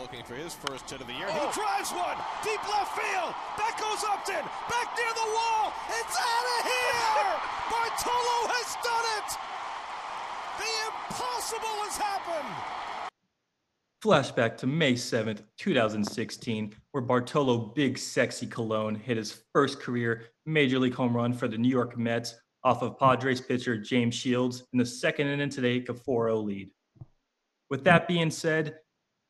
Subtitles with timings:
[0.00, 1.28] looking for his first hit of the year.
[1.28, 1.52] He oh.
[1.52, 3.34] drives one deep left field.
[3.56, 4.44] Back goes Upton.
[4.68, 5.72] Back near the wall.
[5.92, 7.28] It's out of here.
[7.72, 9.28] Bartolo has done it.
[10.56, 12.80] The impossible has happened.
[14.02, 20.78] Flashback to May 7th, 2016, where Bartolo Big Sexy Colon hit his first career major
[20.78, 24.78] league home run for the New York Mets off of Padres pitcher James Shields in
[24.78, 26.70] the second inning to take a 4 0 lead.
[27.68, 28.76] With that being said,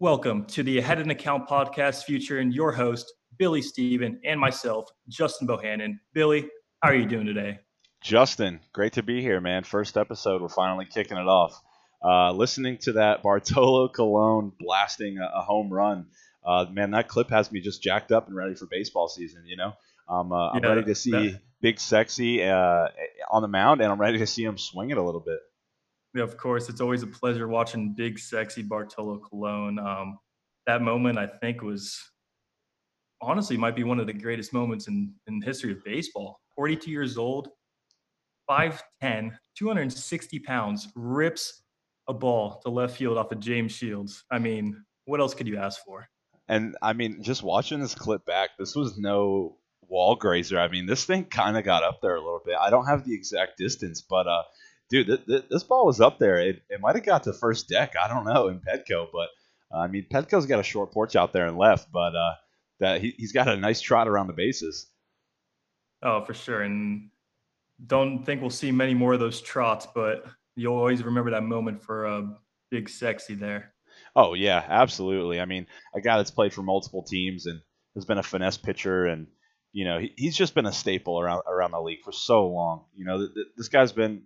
[0.01, 5.47] welcome to the Ahead and Account podcast featuring your host, Billy Steven, and myself, Justin
[5.47, 5.99] Bohannon.
[6.15, 6.49] Billy,
[6.83, 7.59] how are you doing today?
[8.03, 9.63] Justin, great to be here, man.
[9.63, 11.61] First episode, we're finally kicking it off.
[12.03, 16.07] Uh, listening to that Bartolo Colon blasting a, a home run,
[16.45, 19.43] uh, man, that clip has me just jacked up and ready for baseball season.
[19.45, 19.73] You know,
[20.09, 22.89] um, uh, I'm Yeah, ready to see that- Big Sexy uh,
[23.31, 25.41] on the mound, and I'm ready to see him swing it a little bit.
[26.15, 29.79] Yeah, of course, it's always a pleasure watching big, sexy Bartolo Colon.
[29.79, 30.19] Um,
[30.67, 31.99] that moment, I think, was
[33.21, 36.41] honestly might be one of the greatest moments in in the history of baseball.
[36.57, 37.49] 42 years old,
[38.51, 41.63] 5'10", 260 pounds, rips
[42.09, 44.25] a ball to left field off of James Shields.
[44.31, 46.09] I mean, what else could you ask for?
[46.49, 49.57] And I mean, just watching this clip back, this was no
[49.89, 50.59] wall grazer.
[50.59, 52.57] I mean, this thing kind of got up there a little bit.
[52.61, 54.43] I don't have the exact distance, but uh,
[54.91, 56.39] dude, th- th- this ball was up there.
[56.39, 57.95] It, it might have got to first deck.
[58.01, 59.29] I don't know in Petco, but
[59.73, 62.35] uh, I mean, Petco's got a short porch out there and left, but uh,
[62.81, 64.87] that he, he's got a nice trot around the bases.
[66.03, 66.63] Oh, for sure.
[66.63, 67.11] And
[67.87, 70.27] don't think we'll see many more of those trots, but
[70.57, 72.23] you'll always remember that moment for uh,
[72.71, 73.73] big, sexy there.
[74.17, 75.41] Oh yeah, absolutely.
[75.41, 77.61] I mean, a guy that's played for multiple teams and
[77.95, 79.27] has been a finesse pitcher, and
[79.73, 82.85] you know, he, he's just been a staple around around the league for so long.
[82.95, 84.23] You know, th- th- this guy's been,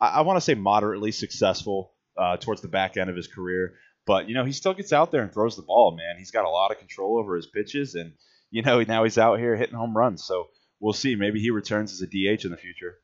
[0.00, 3.74] I, I want to say, moderately successful uh, towards the back end of his career,
[4.06, 5.96] but you know, he still gets out there and throws the ball.
[5.96, 8.12] Man, he's got a lot of control over his pitches, and
[8.50, 10.24] you know, now he's out here hitting home runs.
[10.24, 10.48] So
[10.80, 11.14] we'll see.
[11.14, 12.96] Maybe he returns as a DH in the future.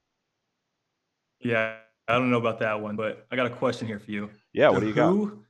[1.41, 1.77] Yeah,
[2.09, 4.31] I don't know about that one, but I got a question here for you.
[4.53, 4.71] Yeah.
[4.71, 5.11] What do you got?
[5.11, 5.45] who,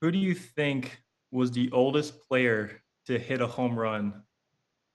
[0.00, 1.00] Who do you think
[1.32, 4.22] was the oldest player to hit a home run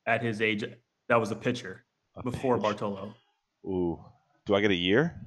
[0.05, 0.63] at his age?
[1.09, 1.83] That was a pitcher
[2.15, 2.63] A before pitch.
[2.63, 3.13] Bartolo.
[3.65, 3.99] Ooh,
[4.45, 5.19] do I get a year?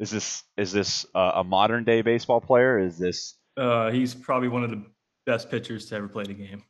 [0.00, 2.78] Is this is this uh, a modern day baseball player?
[2.78, 4.84] Is this Uh, he's probably one of the
[5.26, 6.62] best pitchers to ever play the game.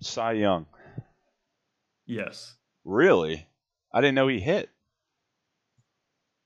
[0.00, 0.66] Cy Young?
[2.06, 2.54] Yes.
[2.84, 3.46] Really?
[3.92, 4.70] I didn't know he hit.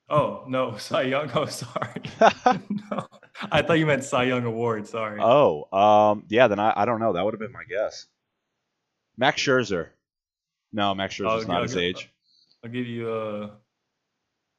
[0.09, 1.31] Oh no, Cy Young.
[1.35, 2.03] Oh, sorry.
[2.91, 3.07] no,
[3.51, 4.87] I thought you meant Cy Young Award.
[4.87, 5.21] Sorry.
[5.21, 6.49] oh, um, yeah.
[6.49, 7.13] Then I, I don't know.
[7.13, 8.07] That would have been my guess.
[9.19, 9.89] Max Scherzer.
[10.73, 11.87] No, Max Scherzer's okay, not his okay.
[11.87, 12.11] age.
[12.65, 13.51] I'll give you uh,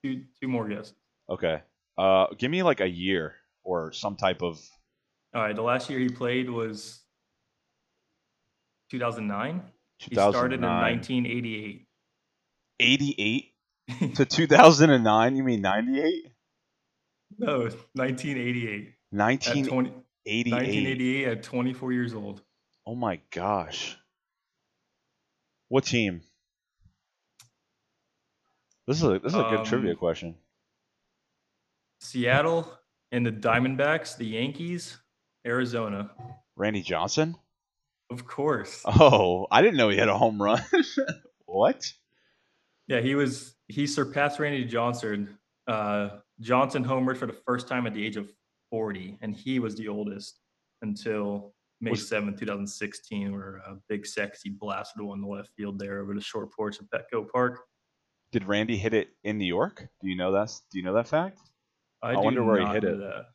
[0.03, 0.93] two two more guesses.
[1.33, 1.61] Okay.
[1.97, 4.59] Uh, give me like a year or some type of.
[5.33, 7.01] All right, the last year he played was
[8.91, 9.63] 2009.
[9.97, 11.87] He started in 1988.
[12.79, 13.45] 88
[14.15, 15.35] to 2009.
[15.35, 16.25] You mean 98?
[17.39, 17.59] no,
[17.93, 18.89] 1988.
[19.13, 19.23] At
[19.65, 20.51] 20, 1988.
[20.51, 22.41] 1988 at 24 years old.
[22.85, 23.97] Oh my gosh.
[25.69, 26.21] What team?
[28.85, 30.35] This is a this is a good trivia Um, question.
[32.03, 32.69] Seattle
[33.11, 34.97] and the Diamondbacks, the Yankees,
[35.47, 36.11] Arizona.
[36.55, 37.35] Randy Johnson?
[38.11, 38.81] Of course.
[38.85, 40.61] Oh, I didn't know he had a home run.
[41.45, 41.91] what?
[42.87, 45.37] Yeah, he was he surpassed Randy Johnson.
[45.65, 46.09] Uh,
[46.41, 48.29] Johnson homered for the first time at the age of
[48.69, 50.39] 40, and he was the oldest
[50.81, 55.79] until May Was- 7th, 2016, where a big sexy blasted one in the left field
[55.79, 57.61] there over the short porch of Petco Park.
[58.33, 59.87] Did Randy hit it in New York?
[60.01, 60.51] Do you know that?
[60.69, 61.39] Do you know that fact?
[62.03, 62.97] I, I wonder where he hit it.
[62.99, 63.25] That.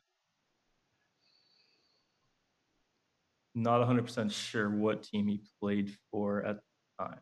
[3.55, 7.19] Not 100% sure what team he played for at the time.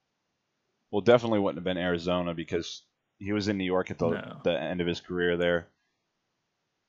[0.92, 2.84] Well, definitely wouldn't have been Arizona because
[3.18, 4.42] he was in New York at the No.
[4.44, 5.68] the end of his career there.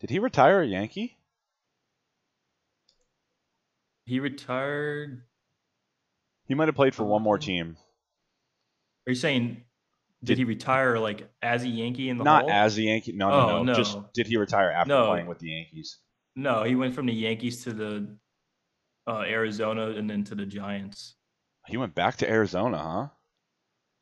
[0.01, 1.17] Did he retire a Yankee?
[4.07, 5.22] He retired.
[6.47, 7.77] He might have played for one more Um, team.
[9.07, 9.65] Are you saying
[10.22, 12.50] did, Did- he retire like as a Yankee in the Not Hall?
[12.50, 13.12] as a Yankee.
[13.12, 15.06] No, Oh, no, no, Just did he retire after No.
[15.09, 15.98] playing with the Yankees?
[16.36, 18.16] No, he went from the Yankees to the
[19.06, 21.16] uh, Arizona and then to the Giants.
[21.66, 23.09] He went back to Arizona, huh?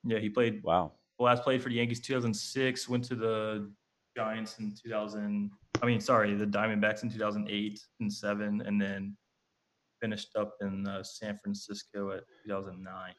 [0.05, 0.93] Yeah, he played Wow.
[1.19, 3.73] last played for the Yankees 2006, went to the
[4.17, 5.51] Giants in 2000.
[5.83, 9.17] I mean, sorry, the Diamondbacks in 2008 and 7 and then
[10.01, 13.13] finished up in uh, San Francisco at 2009.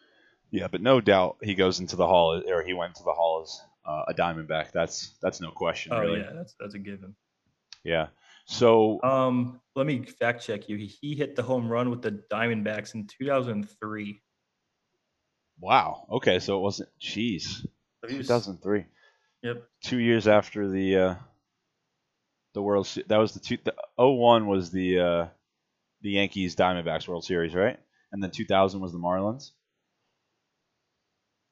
[0.52, 3.42] Yeah, but no doubt he goes into the hall, or he went to the hall
[3.44, 4.72] as uh, a Diamondback.
[4.72, 6.20] That's that's no question, Oh really.
[6.22, 7.16] yeah, that's that's a given.
[7.84, 8.08] Yeah.
[8.46, 10.78] So Um, let me fact check you.
[10.78, 14.22] He, hit the home run with the Diamondbacks in 2003.
[15.60, 16.06] wow.
[16.12, 16.90] Okay, so it wasn't.
[17.00, 17.66] Jeez,
[18.04, 18.86] was- 2003.
[19.44, 19.64] Yep.
[19.84, 21.16] Two years after the uh,
[22.54, 22.88] the World.
[23.08, 23.58] That was the two.
[23.64, 25.28] The 01 was the uh,
[26.02, 27.78] the Yankees Diamondbacks World Series, right?
[28.12, 29.52] And then 2000 was the Marlins.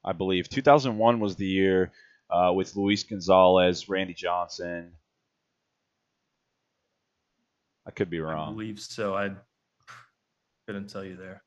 [0.06, 1.92] I believe 2001 was the year
[2.30, 4.92] uh, with Luis Gonzalez, Randy Johnson.
[7.88, 8.50] I could be wrong.
[8.50, 9.16] I believe so.
[9.16, 9.32] I
[10.68, 11.44] couldn't tell you there.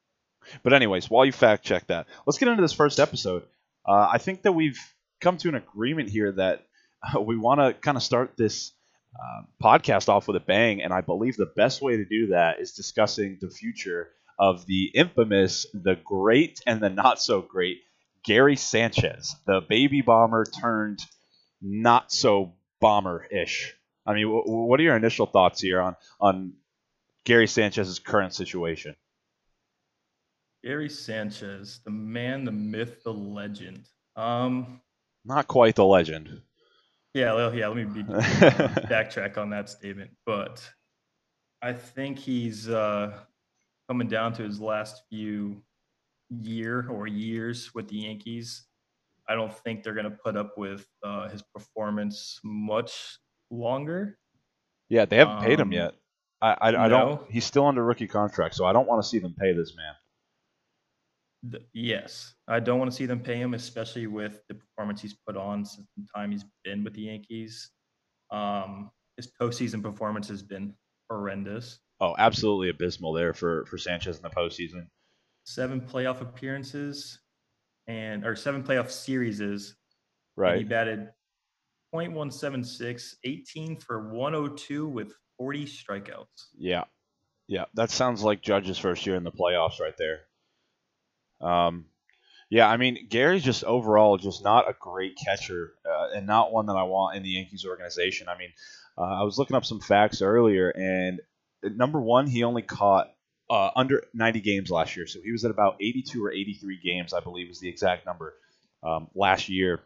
[0.62, 3.44] But anyways, while you fact check that, let's get into this first episode.
[3.86, 4.78] Uh, I think that we've
[5.20, 6.66] come to an agreement here that
[7.02, 8.72] uh, we want to kind of start this
[9.14, 12.60] uh, podcast off with a bang, and I believe the best way to do that
[12.60, 17.78] is discussing the future of the infamous, the great, and the not so great
[18.24, 21.00] Gary Sanchez, the baby bomber turned
[21.60, 23.74] not so bomber ish.
[24.06, 26.54] I mean, w- what are your initial thoughts here on on
[27.24, 28.94] Gary Sanchez's current situation?
[30.64, 33.86] Gary Sanchez, the man, the myth, the legend.
[34.16, 34.80] Um,
[35.24, 36.42] Not quite the legend.
[37.14, 37.68] yeah, well, yeah.
[37.68, 40.68] Let me be backtrack on that statement, but
[41.62, 43.16] I think he's uh,
[43.88, 45.62] coming down to his last few
[46.30, 48.64] year or years with the Yankees.
[49.28, 53.18] I don't think they're going to put up with uh, his performance much
[53.50, 54.18] longer.
[54.88, 55.94] Yeah, they haven't paid him Um, yet.
[56.40, 56.88] I, I, I no.
[56.88, 57.30] don't.
[57.30, 59.94] He's still under rookie contract, so I don't want to see them pay this man.
[61.52, 65.14] Th- Yes, I don't want to see them pay him, especially with the performance he's
[65.26, 67.70] put on since the time he's been with the Yankees.
[68.30, 70.74] Um, his postseason performance has been
[71.10, 71.80] horrendous.
[72.00, 74.86] Oh, absolutely abysmal there for for Sanchez in the postseason.
[75.48, 77.20] Seven playoff appearances
[77.86, 79.76] and or seven playoff series is
[80.58, 81.08] He batted
[81.94, 86.26] .176, 18 for 102 with 40 strikeouts.
[86.58, 86.84] Yeah.
[87.46, 87.64] Yeah.
[87.72, 90.20] That sounds like Judge's first year in the playoffs right there.
[91.40, 91.86] Um,
[92.50, 96.66] yeah, I mean Gary's just overall just not a great catcher, uh, and not one
[96.66, 98.28] that I want in the Yankees organization.
[98.28, 98.50] I mean,
[98.98, 101.20] uh, I was looking up some facts earlier, and
[101.64, 103.08] uh, number one, he only caught
[103.50, 107.12] uh, under 90 games last year, so he was at about 82 or 83 games,
[107.14, 108.34] I believe, is the exact number
[108.82, 109.80] um, last year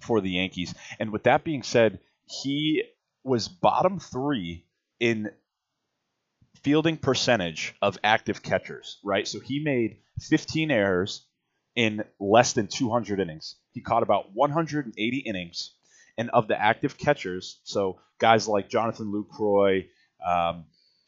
[0.00, 0.74] for the Yankees.
[0.98, 2.82] And with that being said, he
[3.22, 4.66] was bottom three
[5.00, 5.30] in
[6.62, 9.26] fielding percentage of active catchers, right?
[9.26, 11.26] So he made 15 errors
[11.76, 13.56] in less than 200 innings.
[13.72, 15.74] He caught about 180 innings,
[16.16, 19.88] and of the active catchers, so guys like Jonathan Lucroy,
[20.24, 20.66] um,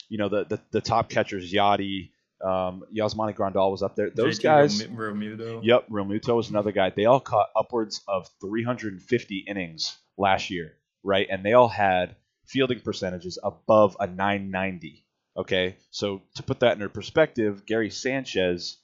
[0.09, 2.11] you know the, the the top catchers, Yadi,
[2.43, 4.11] um, Yasmani Grandal was up there.
[4.11, 5.61] Those JT guys, Romu- Romuto.
[5.63, 6.91] Yep, Realmuto was another guy.
[6.91, 11.27] They all caught upwards of 350 innings last year, right?
[11.31, 12.17] And they all had
[12.47, 15.05] fielding percentages above a 990.
[15.37, 18.79] Okay, so to put that into perspective, Gary Sanchez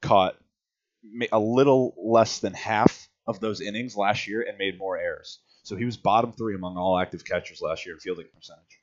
[0.00, 0.34] caught
[1.32, 5.40] a little less than half of those innings last year and made more errors.
[5.62, 8.79] So he was bottom three among all active catchers last year in fielding percentage.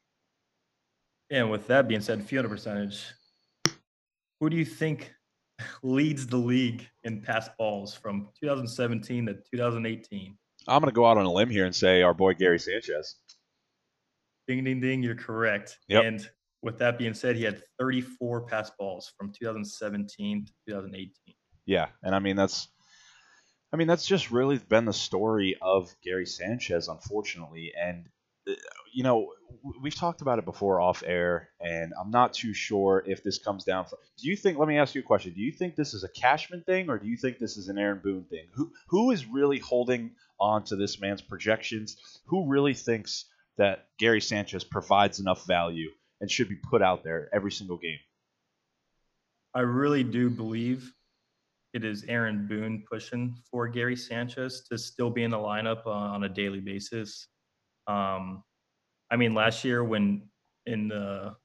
[1.29, 3.05] And with that being said, field percentage,
[4.39, 5.13] who do you think
[5.83, 10.37] leads the league in pass balls from 2017 to 2018?
[10.67, 13.15] I'm going to go out on a limb here and say our boy Gary Sanchez.
[14.47, 15.03] Ding, ding, ding.
[15.03, 15.77] You're correct.
[15.87, 16.03] Yep.
[16.03, 16.29] And
[16.61, 21.11] with that being said, he had 34 pass balls from 2017 to 2018.
[21.65, 22.69] Yeah, and I mean that's,
[23.73, 27.73] I mean that's just really been the story of Gary Sanchez, unfortunately.
[27.79, 28.07] And
[28.93, 29.33] you know
[29.81, 33.63] we've talked about it before off air, and I'm not too sure if this comes
[33.63, 33.99] down from.
[34.17, 34.57] Do you think?
[34.57, 35.33] Let me ask you a question.
[35.33, 37.77] Do you think this is a Cashman thing, or do you think this is an
[37.77, 38.47] Aaron Boone thing?
[38.53, 41.97] Who who is really holding on to this man's projections?
[42.25, 43.25] Who really thinks
[43.57, 45.89] that Gary Sanchez provides enough value
[46.21, 47.99] and should be put out there every single game?
[49.53, 50.93] I really do believe
[51.73, 56.23] it is Aaron Boone pushing for Gary Sanchez to still be in the lineup on
[56.23, 57.27] a daily basis.
[57.87, 58.43] Um,
[59.09, 60.23] I mean, last year when
[60.65, 61.35] in the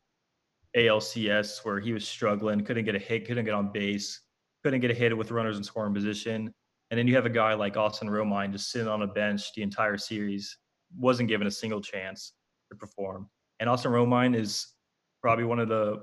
[0.76, 4.20] ALCS where he was struggling, couldn't get a hit, couldn't get on base,
[4.64, 6.52] couldn't get a hit with runners in scoring position,
[6.90, 9.62] and then you have a guy like Austin Romine just sitting on a bench the
[9.62, 10.58] entire series,
[10.98, 12.34] wasn't given a single chance
[12.70, 13.28] to perform.
[13.60, 14.66] And Austin Romine is
[15.22, 16.02] probably one of the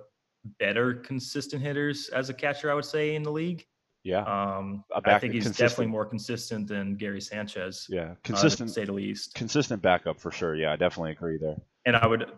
[0.57, 3.65] better consistent hitters as a catcher, I would say, in the league.
[4.03, 8.69] Yeah, Um, I think he's consistent- definitely more consistent than Gary Sanchez, yeah, uh, consistent.
[8.69, 9.35] to say the least.
[9.35, 10.55] consistent backup for sure.
[10.55, 11.57] Yeah, I definitely agree there.
[11.85, 12.31] And I would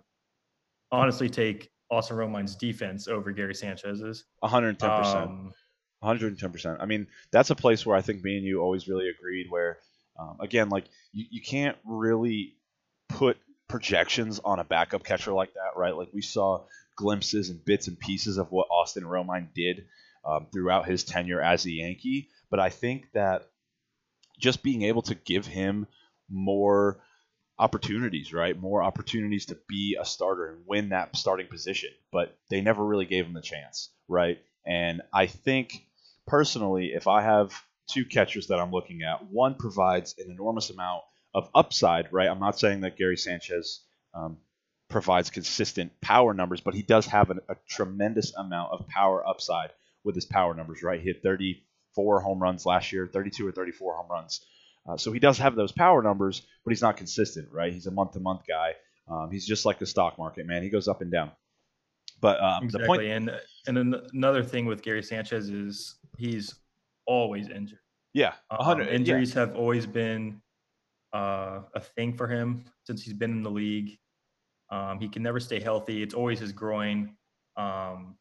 [0.92, 4.26] honestly take Austin Romine's defense over Gary Sanchez's.
[4.44, 5.16] 110%.
[5.16, 5.54] Um,
[6.04, 6.78] 110%.
[6.80, 9.78] I mean, that's a place where I think me and you always really agreed where,
[10.20, 12.56] um, again, like you, you can't really
[13.10, 13.38] put
[13.68, 15.96] projections on a backup catcher like that, right?
[15.96, 16.64] Like we saw
[16.96, 19.86] glimpses and bits and pieces of what Austin Romine did
[20.26, 23.50] um, throughout his tenure as a Yankee, but I think that
[24.40, 25.88] just being able to give him
[26.30, 27.00] more
[27.60, 28.60] opportunities, right?
[28.60, 33.06] More opportunities to be a starter and win that starting position, but they never really
[33.06, 34.40] gave him the chance, right?
[34.66, 35.86] And I think
[36.26, 37.54] personally, if I have
[37.88, 42.30] two catchers that I'm looking at, one provides an enormous amount of upside, right?
[42.30, 43.82] I'm not saying that Gary Sanchez
[44.14, 44.38] um,
[44.90, 49.70] provides consistent power numbers, but he does have a, a tremendous amount of power upside
[50.04, 51.02] with his power numbers, right?
[51.02, 54.42] He had 34 home runs last year, 32 or 34 home runs.
[54.88, 57.72] Uh, so he does have those power numbers, but he's not consistent, right?
[57.72, 58.74] He's a month to month guy.
[59.10, 60.64] Um, he's just like the stock market, man.
[60.64, 61.32] He goes up and down.
[62.20, 62.82] But um, exactly.
[62.82, 63.32] the point, and
[63.68, 66.54] and another thing with Gary Sanchez is he's
[67.08, 67.80] always injured.
[68.14, 69.42] Yeah, um, injuries yeah.
[69.42, 70.42] have always been
[71.14, 73.98] uh, a thing for him since he's been in the league.
[74.70, 76.04] Um, he can never stay healthy.
[76.04, 77.16] It's always his groin.
[77.58, 78.16] Um,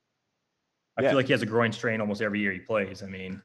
[1.00, 1.08] I yeah.
[1.10, 3.02] feel like he has a groin strain almost every year he plays.
[3.02, 3.42] I mean,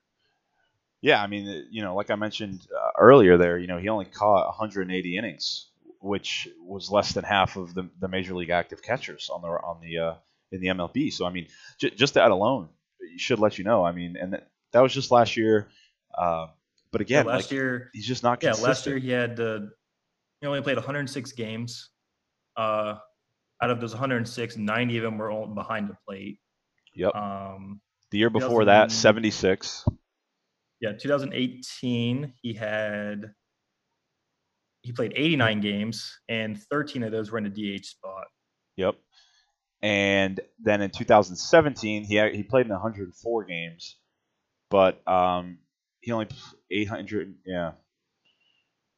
[1.02, 4.06] yeah, I mean, you know, like I mentioned uh, earlier, there, you know, he only
[4.06, 5.68] caught 180 innings,
[6.02, 9.80] which was less than half of the, the major league active catchers on the on
[9.82, 10.14] the uh,
[10.52, 11.14] in the MLB.
[11.14, 11.48] So I mean,
[11.80, 12.70] j- just that alone
[13.18, 13.86] should let you know.
[13.86, 15.68] I mean, and that, that was just last year.
[16.18, 16.48] Uh,
[16.92, 18.42] but again, yeah, last like, year he's just not.
[18.42, 18.64] Consistent.
[18.64, 19.60] Yeah, last year he had uh,
[20.42, 21.90] he only played 106 games.
[22.58, 22.96] Uh,
[23.62, 26.40] out of those 106, 90 of them were all behind the plate.
[26.96, 27.16] Yep.
[27.16, 29.86] Um, the year before that, 76.
[30.82, 33.34] Yeah, 2018 he had
[34.82, 38.26] he played 89 games and 13 of those were in a DH spot.
[38.78, 38.96] Yep.
[39.82, 43.98] And then in 2017 he had, he played in 104 games,
[44.70, 45.58] but um,
[46.02, 46.28] he only
[46.70, 47.72] 800 yeah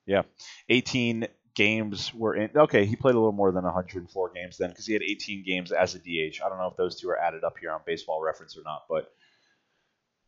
[0.06, 0.24] yeah
[0.70, 1.28] 18
[1.58, 2.52] games were in.
[2.56, 5.72] Okay, he played a little more than 104 games then because he had 18 games
[5.72, 6.40] as a DH.
[6.46, 8.84] I don't know if those two are added up here on Baseball Reference or not,
[8.88, 9.12] but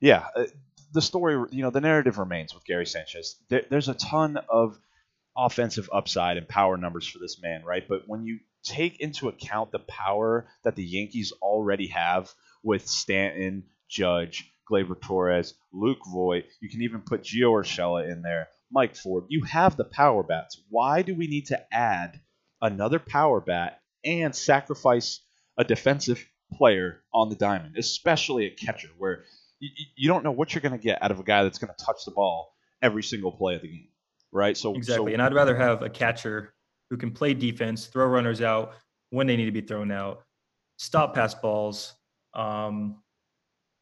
[0.02, 0.46] yeah, uh,
[0.92, 3.36] the story, you know, the narrative remains with Gary Sanchez.
[3.48, 4.80] There, there's a ton of
[5.38, 7.88] offensive upside and power numbers for this man, right?
[7.88, 12.34] But when you take into account the power that the Yankees already have
[12.64, 18.48] with Stanton, Judge, Gleyber Torres, Luke Voit, you can even put Gio Urshela in there
[18.72, 20.62] Mike Ford, you have the power bats.
[20.70, 22.20] Why do we need to add
[22.62, 25.22] another power bat and sacrifice
[25.58, 29.24] a defensive player on the diamond, especially a catcher, where
[29.60, 31.74] you, you don't know what you're going to get out of a guy that's going
[31.76, 33.88] to touch the ball every single play of the game,
[34.32, 34.56] right?
[34.56, 36.54] So exactly, so, and I'd rather have a catcher
[36.90, 38.74] who can play defense, throw runners out
[39.10, 40.24] when they need to be thrown out,
[40.78, 41.94] stop pass balls.
[42.34, 43.02] Um,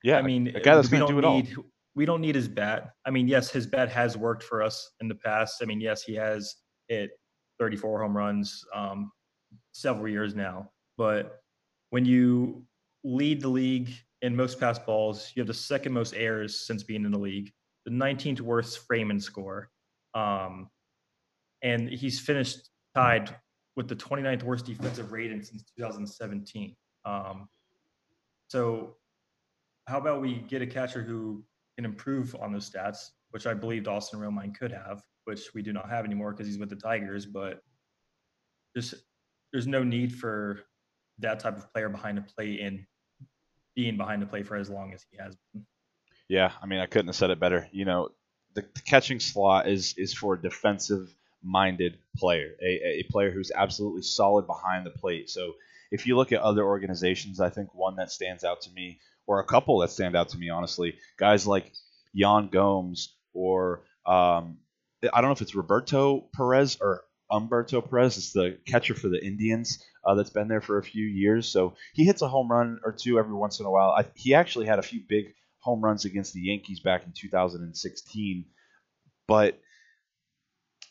[0.03, 1.65] yeah, I mean, a guy that's going to do it need, all
[1.97, 2.91] we don't need his bat.
[3.07, 5.63] I mean, yes, his bat has worked for us in the past.
[5.63, 6.53] I mean, yes, he has
[6.87, 7.09] hit
[7.59, 9.11] 34 home runs um,
[9.71, 10.69] several years now.
[10.95, 11.39] But
[11.89, 12.63] when you
[13.03, 13.89] lead the league
[14.21, 17.51] in most pass balls, you have the second most errors since being in the league,
[17.85, 19.71] the 19th worst frame and score.
[20.13, 20.69] Um,
[21.63, 23.35] and he's finished tied
[23.75, 26.75] with the 29th worst defensive rating since 2017.
[27.05, 27.49] Um,
[28.49, 28.97] so,
[29.87, 31.43] how about we get a catcher who
[31.77, 35.71] can improve on those stats, which I believed Austin Romine could have, which we do
[35.71, 37.25] not have anymore because he's with the Tigers.
[37.25, 37.61] But
[38.75, 38.95] just
[39.51, 40.61] there's no need for
[41.19, 42.85] that type of player behind the plate and
[43.75, 45.65] being behind the plate for as long as he has been.
[46.27, 47.69] Yeah, I mean, I couldn't have said it better.
[47.71, 48.09] You know,
[48.53, 53.51] the, the catching slot is is for a defensive minded player, a, a player who's
[53.55, 55.29] absolutely solid behind the plate.
[55.29, 55.53] So
[55.91, 59.39] if you look at other organizations, I think one that stands out to me or
[59.39, 60.95] a couple that stand out to me, honestly.
[61.17, 61.71] Guys like
[62.13, 64.57] Yan Gomes or um,
[65.13, 68.17] I don't know if it's Roberto Perez or Umberto Perez.
[68.17, 71.47] It's the catcher for the Indians uh, that's been there for a few years.
[71.47, 73.91] So he hits a home run or two every once in a while.
[73.91, 78.45] I, he actually had a few big home runs against the Yankees back in 2016,
[79.27, 79.59] but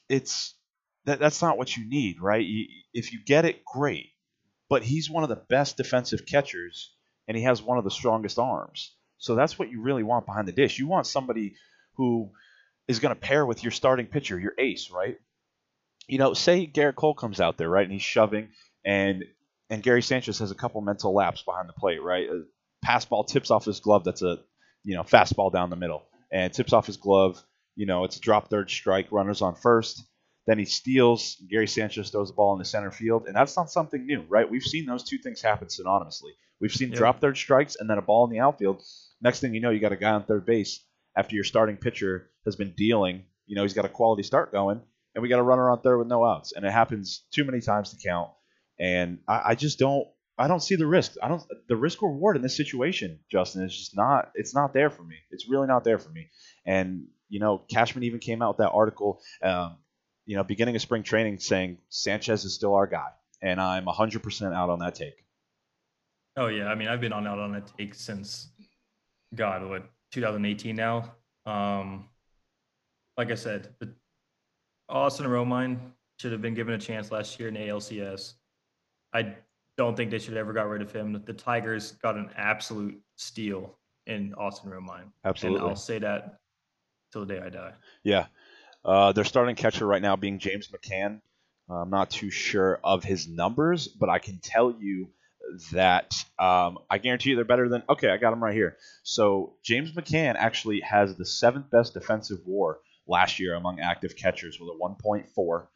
[0.08, 0.54] it's
[1.06, 2.44] that, that's not what you need, right?
[2.44, 4.10] You, if you get it, great.
[4.68, 6.95] But he's one of the best defensive catchers
[7.28, 8.94] and he has one of the strongest arms.
[9.18, 10.78] So that's what you really want behind the dish.
[10.78, 11.54] You want somebody
[11.94, 12.30] who
[12.88, 15.16] is going to pair with your starting pitcher, your ace, right?
[16.06, 18.48] You know, say Gerrit Cole comes out there, right, and he's shoving,
[18.84, 19.24] and
[19.70, 22.28] and Gary Sanchez has a couple mental laps behind the plate, right?
[22.28, 22.44] A
[22.84, 24.04] pass ball tips off his glove.
[24.04, 24.38] That's a
[24.84, 27.42] you know fastball down the middle, and tips off his glove.
[27.74, 29.10] You know, it's a drop third strike.
[29.10, 30.04] Runners on first.
[30.46, 31.42] Then he steals.
[31.50, 34.48] Gary Sanchez throws the ball in the center field, and that's not something new, right?
[34.48, 36.30] We've seen those two things happen synonymously.
[36.60, 38.82] We've seen drop third strikes and then a ball in the outfield.
[39.20, 40.80] Next thing you know, you got a guy on third base
[41.16, 43.24] after your starting pitcher has been dealing.
[43.46, 44.80] You know, he's got a quality start going,
[45.14, 47.60] and we got a runner on third with no outs, and it happens too many
[47.60, 48.30] times to count.
[48.78, 50.06] And I, I just don't
[50.38, 51.14] I don't see the risk.
[51.22, 54.90] I don't the risk reward in this situation, Justin, is just not it's not there
[54.90, 55.16] for me.
[55.30, 56.28] It's really not there for me.
[56.64, 59.76] And you know, Cashman even came out with that article, um,
[60.26, 63.08] you know, beginning of spring training saying Sanchez is still our guy,
[63.42, 65.25] and I'm 100% out on that take.
[66.36, 68.48] Oh yeah, I mean I've been on out on that take since
[69.34, 71.12] God, what 2018 now.
[71.46, 72.08] Um,
[73.16, 73.92] like I said, the
[74.88, 75.78] Austin Romine
[76.20, 78.34] should have been given a chance last year in ALCS.
[79.12, 79.34] I
[79.76, 81.22] don't think they should have ever got rid of him.
[81.24, 85.10] The Tigers got an absolute steal in Austin Romine.
[85.24, 85.60] Absolutely.
[85.60, 86.38] And I'll say that
[87.12, 87.72] till the day I die.
[88.02, 88.26] Yeah.
[88.84, 91.20] Uh, their starting catcher right now being James McCann.
[91.68, 95.08] I'm not too sure of his numbers, but I can tell you
[95.72, 97.82] that um, I guarantee you they're better than.
[97.88, 98.76] Okay, I got them right here.
[99.02, 104.58] So James McCann actually has the seventh best defensive WAR last year among active catchers
[104.60, 105.66] with a 1.4.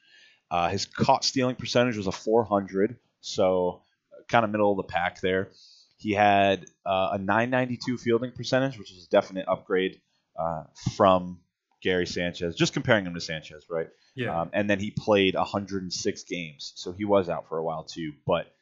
[0.50, 3.82] Uh, his caught stealing percentage was a 400, so
[4.28, 5.50] kind of middle of the pack there.
[5.96, 10.00] He had uh, a 992 fielding percentage, which is a definite upgrade
[10.38, 10.64] uh,
[10.96, 11.40] from
[11.82, 12.54] Gary Sanchez.
[12.56, 13.88] Just comparing him to Sanchez, right?
[14.14, 14.40] Yeah.
[14.40, 18.12] Um, and then he played 106 games, so he was out for a while too.
[18.26, 18.52] But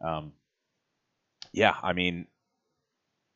[0.00, 0.32] um,
[1.56, 2.26] yeah, I mean,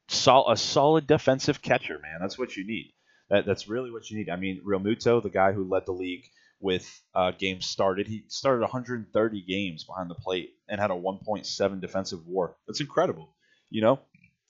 [0.09, 2.19] sol- a solid defensive catcher, man.
[2.21, 2.93] That's what you need.
[3.31, 4.29] That, that's really what you need.
[4.29, 6.25] I mean, Realmuto, the guy who led the league
[6.61, 11.81] with uh, games started, he started 130 games behind the plate and had a 1.7
[11.81, 12.57] defensive WAR.
[12.67, 13.35] That's incredible.
[13.71, 14.00] You know,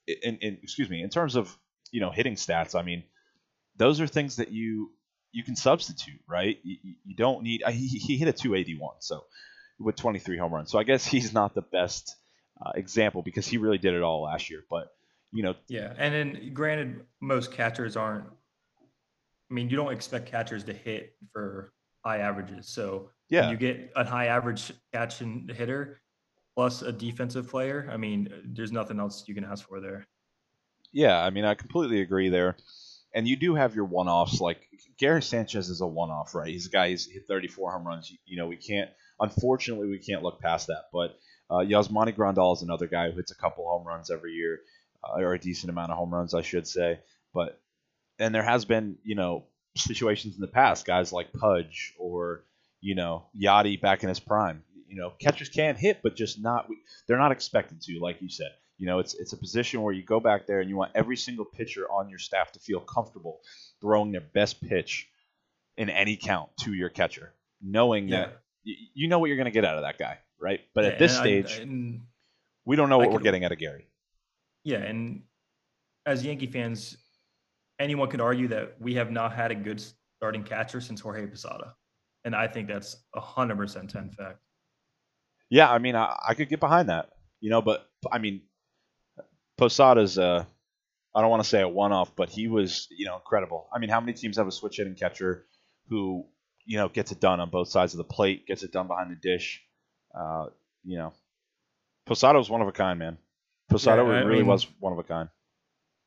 [0.08, 1.56] in, in excuse me, in terms of
[1.92, 3.04] you know hitting stats, I mean,
[3.76, 4.90] those are things that you
[5.30, 6.58] you can substitute, right?
[6.64, 7.62] You, you don't need.
[7.68, 9.24] He, he hit a 281, so
[9.78, 10.72] with 23 home runs.
[10.72, 12.16] So I guess he's not the best
[12.64, 14.64] uh, example because he really did it all last year.
[14.70, 14.88] But
[15.32, 18.24] you know, yeah, and then granted, most catchers aren't.
[18.24, 21.72] I mean, you don't expect catchers to hit for
[22.04, 22.68] high averages.
[22.68, 26.00] So yeah, you get a high average catch and hitter
[26.56, 27.88] plus a defensive player.
[27.92, 30.06] I mean, there's nothing else you can ask for there.
[30.92, 32.56] Yeah, I mean, I completely agree there.
[33.14, 34.40] And you do have your one-offs.
[34.40, 34.60] Like
[34.98, 36.48] Gary Sanchez is a one-off, right?
[36.48, 38.10] He's a guy who's hit 34 home runs.
[38.10, 38.90] You, you know, we can't.
[39.18, 40.84] Unfortunately, we can't look past that.
[40.92, 41.16] But
[41.50, 44.60] uh, Yasmani Grandal is another guy who hits a couple home runs every year,
[45.04, 47.00] uh, or a decent amount of home runs, I should say.
[47.34, 47.60] But
[48.18, 49.44] and there has been, you know,
[49.76, 52.44] situations in the past, guys like Pudge or
[52.80, 54.62] you know Yadi back in his prime.
[54.88, 56.68] You know, catchers can't hit, but just not.
[57.06, 58.50] They're not expected to, like you said.
[58.78, 61.16] You know, it's it's a position where you go back there and you want every
[61.16, 63.40] single pitcher on your staff to feel comfortable
[63.80, 65.08] throwing their best pitch
[65.76, 67.32] in any count to your catcher,
[67.62, 68.16] knowing Yeah.
[68.20, 68.28] that
[68.66, 70.60] y- you know what you're going to get out of that guy, right?
[70.74, 72.00] But Yeah, at this I- stage, and-
[72.64, 73.86] we don't know I what we're getting out of Gary.
[74.64, 75.22] yeah, and
[76.06, 76.96] as Yankee fans,
[77.78, 79.82] anyone could argue that we have not had a good
[80.16, 81.74] starting catcher since Jorge Posada,
[82.24, 84.38] and I think that's a hundred percent ten fact.
[85.48, 88.42] Yeah, I mean, I, I could get behind that, you know, but I mean,
[89.58, 90.44] Posada's, uh,
[91.14, 93.68] I don't want to say a one-off, but he was, you know, incredible.
[93.74, 95.46] I mean, how many teams have a switch hitting catcher
[95.88, 96.24] who,
[96.64, 99.10] you know, gets it done on both sides of the plate, gets it done behind
[99.10, 99.62] the dish?
[100.14, 100.46] Uh,
[100.84, 101.12] you know,
[102.06, 103.18] Posada was one of a kind, man.
[103.68, 105.28] Posada Yeah, really mean- was one of a kind.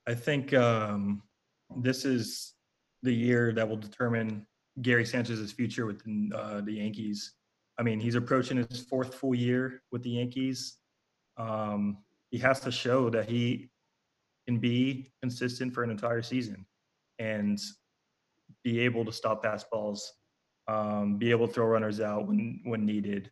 [0.06, 1.24] I think um,
[1.78, 2.56] this is
[3.04, 4.46] the year that will determine
[4.82, 7.34] Gary Sanchez's future within uh, the Yankees.
[7.78, 10.78] I mean, he's approaching his fourth full year with the Yankees.
[11.38, 12.00] Um,
[12.32, 13.70] he has to show that he
[14.46, 16.66] can be consistent for an entire season
[17.20, 17.60] and
[18.64, 20.02] be able to stop fastballs,
[20.68, 23.32] um, be able to throw runners out when when needed.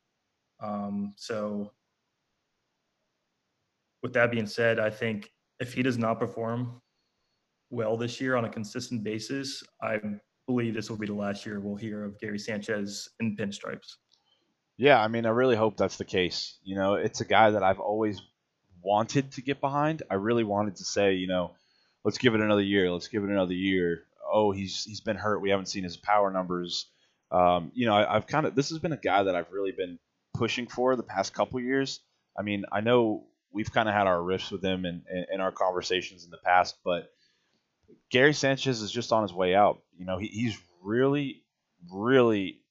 [0.61, 1.71] Um, so,
[4.03, 6.81] with that being said, I think if he does not perform
[7.69, 9.99] well this year on a consistent basis, I
[10.47, 13.95] believe this will be the last year we'll hear of Gary Sanchez in pinstripes.
[14.77, 16.57] Yeah, I mean, I really hope that's the case.
[16.63, 18.21] You know, it's a guy that I've always
[18.81, 20.03] wanted to get behind.
[20.09, 21.51] I really wanted to say, you know,
[22.03, 22.91] let's give it another year.
[22.91, 24.03] Let's give it another year.
[24.31, 25.41] Oh, he's he's been hurt.
[25.41, 26.87] We haven't seen his power numbers.
[27.31, 29.71] Um, you know, I, I've kind of this has been a guy that I've really
[29.71, 29.99] been
[30.41, 31.99] pushing for the past couple years.
[32.37, 35.41] I mean, I know we've kind of had our riffs with him in, in, in
[35.41, 37.11] our conversations in the past, but
[38.09, 39.81] Gary Sanchez is just on his way out.
[39.97, 41.43] You know, he, he's really,
[41.93, 42.61] really,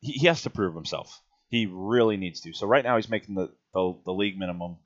[0.00, 1.20] he, he has to prove himself.
[1.48, 2.52] He really needs to.
[2.52, 4.76] So right now he's making the the, the league minimum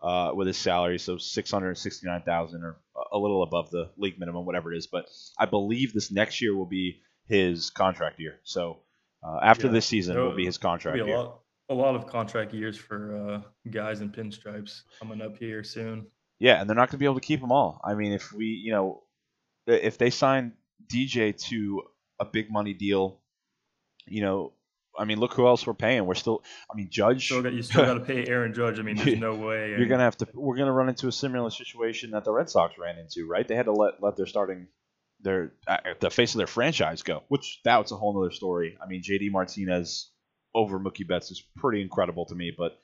[0.00, 2.76] uh, with his salary, so six hundred sixty nine thousand or
[3.12, 4.86] a little above the league minimum, whatever it is.
[4.86, 5.06] But
[5.38, 8.38] I believe this next year will be his contract year.
[8.44, 8.80] So
[9.24, 9.72] uh, after Yeah.
[9.74, 11.18] this season will It'll- be his contract be year.
[11.18, 16.06] lot, a lot of contract years for uh, guys in pinstripes coming up here soon.
[16.38, 17.80] Yeah, and they're not going to be able to keep them all.
[17.84, 19.02] I mean, if we, you know,
[19.66, 20.54] if they sign
[20.92, 21.82] DJ to
[22.18, 23.22] a big money deal
[24.06, 24.52] you know,
[24.98, 26.04] I mean, look who else we're paying.
[26.04, 27.26] We're still, I mean, Judge.
[27.26, 28.78] Still got, you still got to pay Aaron Judge.
[28.78, 29.70] I mean, there's no way.
[29.70, 30.28] You're gonna have to.
[30.34, 33.46] We're gonna run into a similar situation that the Red Sox ran into, right?
[33.46, 34.66] They had to let let their starting,
[35.20, 38.76] their uh, the face of their franchise go, which that's a whole other story.
[38.82, 40.10] I mean, JD Martinez
[40.54, 42.78] over Mookie Betts is pretty incredible to me, but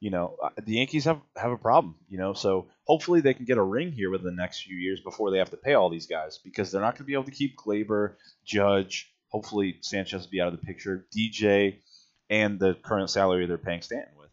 [0.00, 1.94] you know, uh, the Yankees have have a problem.
[2.08, 5.00] You know, so hopefully they can get a ring here within the next few years
[5.00, 7.24] before they have to pay all these guys because they're not going to be able
[7.24, 8.14] to keep Gleyber,
[8.44, 9.10] Judge.
[9.28, 11.06] Hopefully Sanchez will be out of the picture.
[11.16, 11.76] DJ
[12.30, 14.28] and the current salary they're paying Stanton with.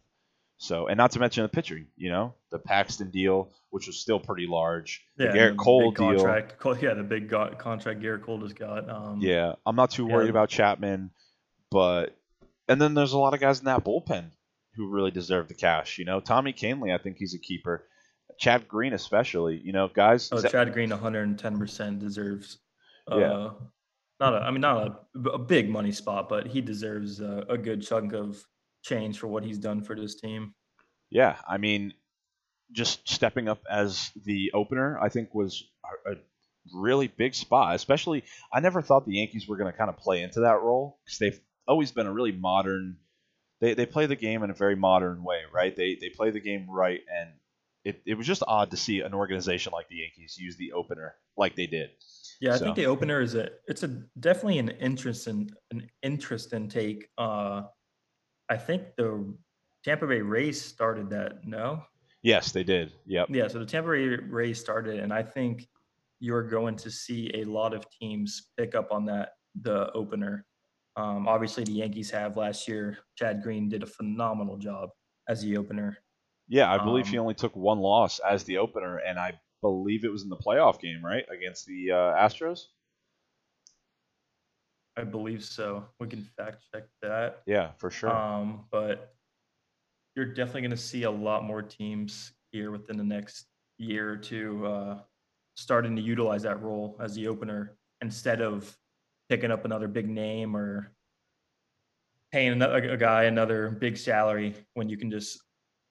[0.58, 4.20] So, and not to mention the pitching, you know, the Paxton deal, which was still
[4.20, 5.04] pretty large.
[5.18, 6.14] Yeah, the Gerrit the Cole big deal.
[6.24, 6.54] contract.
[6.82, 8.88] Yeah, the big go- contract Gerrit Cole just got.
[8.88, 10.30] Um, Yeah, I'm not too worried Yeah.
[10.30, 11.10] about Chapman,
[11.70, 12.16] but
[12.68, 14.30] and then there's a lot of guys in that bullpen
[14.74, 15.98] who really deserve the cash.
[15.98, 17.84] You know, Tommy Kahnle, I think he's a keeper.
[18.38, 19.60] Chad Green, especially.
[19.62, 20.30] You know, guys.
[20.32, 22.58] Oh, Chad Green, 110% deserves.
[23.10, 23.50] Uh, Yeah.
[24.20, 27.58] Not a, I mean, not a, a big money spot, but he deserves a, a
[27.58, 28.42] good chunk of
[28.82, 30.54] change for what he's done for this team.
[31.10, 31.92] Yeah, I mean,
[32.70, 35.64] just stepping up as the opener, I think was
[36.06, 36.14] a a
[36.72, 37.74] really big spot.
[37.74, 38.22] Especially,
[38.52, 41.18] I never thought the Yankees were going to kind of play into that role because
[41.18, 42.96] they've always been a really modern.
[43.60, 45.74] They, they play the game in a very modern way, right?
[45.74, 47.30] They they play the game right, and
[47.84, 51.14] it, it was just odd to see an organization like the Yankees use the opener
[51.36, 51.90] like they did.
[52.40, 55.88] Yeah, I So- think the opener is a it's a definitely an interest in an
[56.02, 57.08] interest in take.
[57.18, 57.62] Uh,
[58.48, 59.34] I think the
[59.84, 61.44] Tampa Bay Rays started that.
[61.46, 61.82] No,
[62.22, 62.92] Yes, they did.
[63.06, 63.28] Yep.
[63.30, 63.48] yeah.
[63.48, 65.68] So the Tampa Bay Rays started, and I think
[66.20, 70.46] you're going to see a lot of teams pick up on that the opener.
[70.96, 72.98] Um, obviously, the Yankees have last year.
[73.16, 74.90] Chad Green did a phenomenal job
[75.28, 75.96] as the opener.
[76.48, 80.04] Yeah, I believe he Um, only took one loss as the opener, and I believe
[80.04, 82.64] it was in the playoff game, right, against the uh, Astros.
[84.96, 85.86] I believe so.
[85.98, 87.42] We can fact check that.
[87.46, 88.10] Yeah, for sure.
[88.10, 89.14] Um, but
[90.14, 93.46] you're definitely going to see a lot more teams here within the next
[93.78, 95.00] year or two uh,
[95.54, 98.76] starting to utilize that role as the opener instead of
[99.32, 100.92] picking up another big name or
[102.32, 105.38] paying a guy another big salary when you can just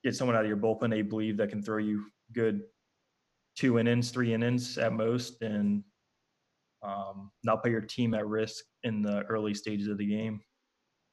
[0.04, 2.62] get someone out of your bullpen they believe that can throw you good
[3.58, 5.84] two innings, three innings at most, and
[6.84, 10.40] um, not put your team at risk in the early stages of the game.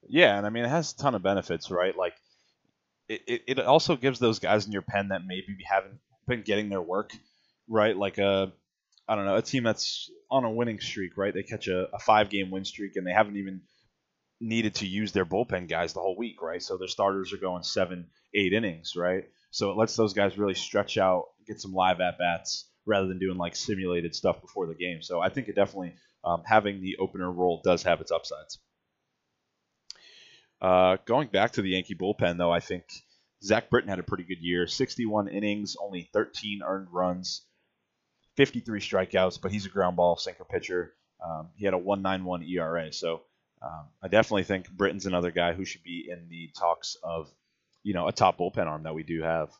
[0.06, 1.96] Yeah, and I mean it has a ton of benefits, right?
[1.96, 2.12] Like
[3.08, 6.68] it, it, it also gives those guys in your pen that maybe haven't been getting
[6.68, 7.12] their work,
[7.68, 7.96] right?
[7.96, 8.52] Like a
[9.08, 11.32] I don't know, a team that's on a winning streak, right?
[11.32, 13.62] They catch a, a five game win streak and they haven't even
[14.40, 16.62] needed to use their bullpen guys the whole week, right?
[16.62, 19.24] So their starters are going seven, eight innings, right?
[19.50, 23.18] So it lets those guys really stretch out, get some live at bats rather than
[23.18, 25.02] doing like simulated stuff before the game.
[25.02, 25.94] So I think it definitely
[26.24, 28.58] um, having the opener role does have its upsides.
[30.60, 32.84] Uh, going back to the Yankee bullpen, though, I think
[33.42, 34.66] Zach Britton had a pretty good year.
[34.66, 37.46] 61 innings, only 13 earned runs,
[38.38, 40.94] 53 strikeouts, but he's a ground ball sinker pitcher.
[41.20, 43.22] Um, he had a 1.91 ERA, so
[43.60, 47.28] um, I definitely think Britton's another guy who should be in the talks of,
[47.82, 49.50] you know, a top bullpen arm that we do have.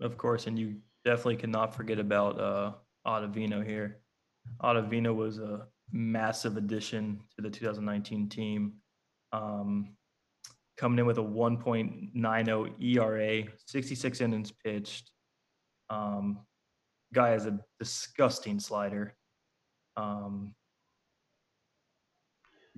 [0.00, 2.72] Of course, and you definitely cannot forget about uh,
[3.06, 4.00] Ottavino here.
[4.64, 8.72] Ottavino was a massive addition to the 2019 team,
[9.32, 9.94] um,
[10.76, 15.12] coming in with a 1.90 ERA, 66 innings pitched.
[15.88, 16.40] Um,
[17.12, 19.16] guy has a disgusting slider.
[19.96, 20.54] Um,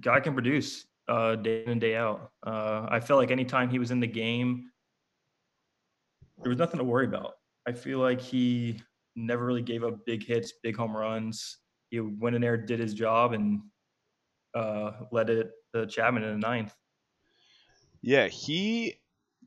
[0.00, 2.30] guy can produce uh, day in and day out.
[2.46, 4.70] Uh, I feel like anytime he was in the game,
[6.42, 7.34] there was nothing to worry about.
[7.66, 8.80] I feel like he
[9.16, 11.58] never really gave up big hits, big home runs.
[11.90, 13.60] He went in there, did his job, and
[14.54, 16.74] uh, led it to Chapman in the ninth.
[18.02, 19.00] Yeah, he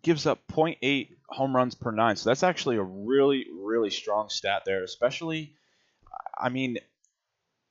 [0.04, 2.16] gives up 0.8 home runs per nine.
[2.16, 4.84] So that's actually a really, really strong stat there.
[4.84, 5.56] Especially,
[6.38, 6.78] I mean,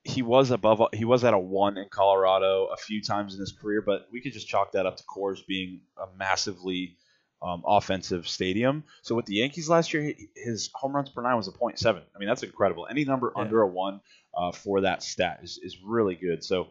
[0.05, 3.53] he was above, he was at a one in Colorado a few times in his
[3.53, 6.97] career, but we could just chalk that up to Coors being a massively
[7.43, 8.85] um, offensive stadium.
[9.03, 12.03] So with the Yankees last year, his home runs per nine was a 0.7.
[12.15, 12.87] I mean, that's incredible.
[12.91, 13.43] Any number Yeah.
[13.43, 14.01] under a one
[14.35, 16.45] uh, for that stat is, is really good.
[16.45, 16.69] So,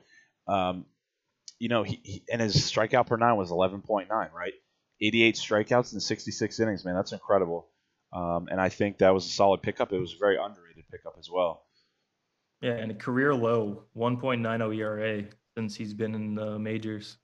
[0.48, 0.86] um,
[1.60, 4.54] you know, he, he and his strikeout per nine was 11.9, right?
[5.02, 7.68] 88 strikeouts in 66 innings, man, that's incredible.
[8.12, 9.94] Um, and I think that was a solid pickup.
[9.94, 11.64] It was a very underrated pickup as well.
[12.62, 15.24] Yeah, and a career low, 1.90 ERA
[15.56, 17.18] since he's been in the majors.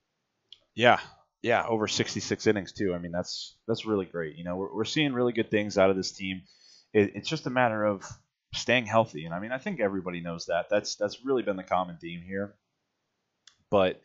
[0.75, 0.99] Yeah,
[1.41, 2.93] yeah, over 66 innings too.
[2.93, 4.37] I mean, that's that's really great.
[4.37, 6.43] You know, we're, we're seeing really good things out of this team.
[6.93, 8.03] It, it's just a matter of
[8.53, 10.69] staying healthy, and I mean, I think everybody knows that.
[10.69, 12.55] That's that's really been the common theme here.
[13.69, 14.01] But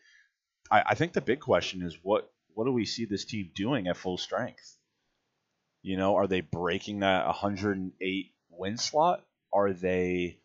[0.71, 3.89] I, I think the big question is what what do we see this team doing
[3.89, 4.77] at full strength?
[5.81, 9.25] You know, are they breaking that 108 win slot?
[9.51, 10.41] Are they,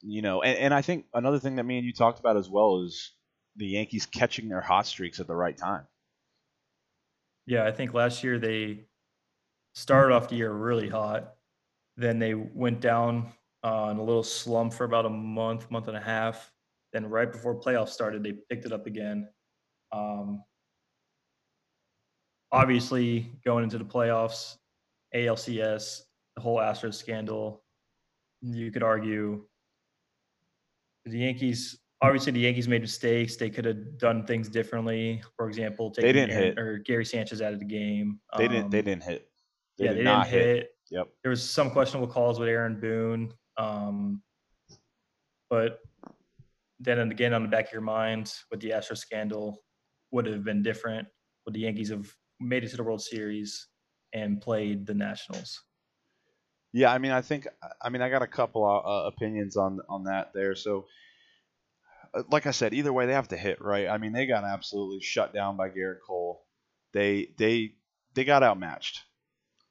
[0.00, 2.50] you know, and, and I think another thing that me and you talked about as
[2.50, 3.12] well is
[3.54, 5.86] the Yankees catching their hot streaks at the right time.
[7.46, 8.86] Yeah, I think last year they
[9.76, 11.34] started off the year really hot.
[11.96, 16.00] Then they went down on a little slump for about a month, month and a
[16.00, 16.50] half.
[16.92, 19.28] Then right before playoffs started, they picked it up again.
[19.92, 20.42] Um,
[22.52, 24.56] obviously, going into the playoffs,
[25.14, 26.02] ALCS,
[26.36, 27.62] the whole Astros scandal,
[28.42, 29.44] you could argue
[31.04, 31.80] the Yankees.
[32.00, 33.36] Obviously, the Yankees made mistakes.
[33.36, 35.20] They could have done things differently.
[35.36, 36.58] For example, taking didn't Aaron- hit.
[36.58, 38.20] or Gary Sanchez out of the game.
[38.36, 38.70] They didn't.
[38.70, 39.30] They Um, didn't hit.
[39.78, 40.70] They yeah, did they not didn't hit.
[40.90, 41.08] Yep.
[41.22, 43.32] There was some questionable calls with Aaron Boone.
[43.56, 44.22] Um,
[45.50, 45.80] but
[46.78, 49.64] then again, on the back of your mind, with the Astro scandal,
[50.12, 51.08] would have been different.
[51.44, 52.08] Would the Yankees have
[52.40, 53.68] made it to the World Series
[54.12, 55.62] and played the Nationals?
[56.72, 57.46] Yeah, I mean, I think,
[57.80, 60.54] I mean, I got a couple uh, opinions on on that there.
[60.54, 60.86] So,
[62.14, 63.88] uh, like I said, either way, they have to hit, right?
[63.88, 66.44] I mean, they got absolutely shut down by Gerrit Cole.
[66.92, 67.72] They they
[68.14, 69.00] they got outmatched.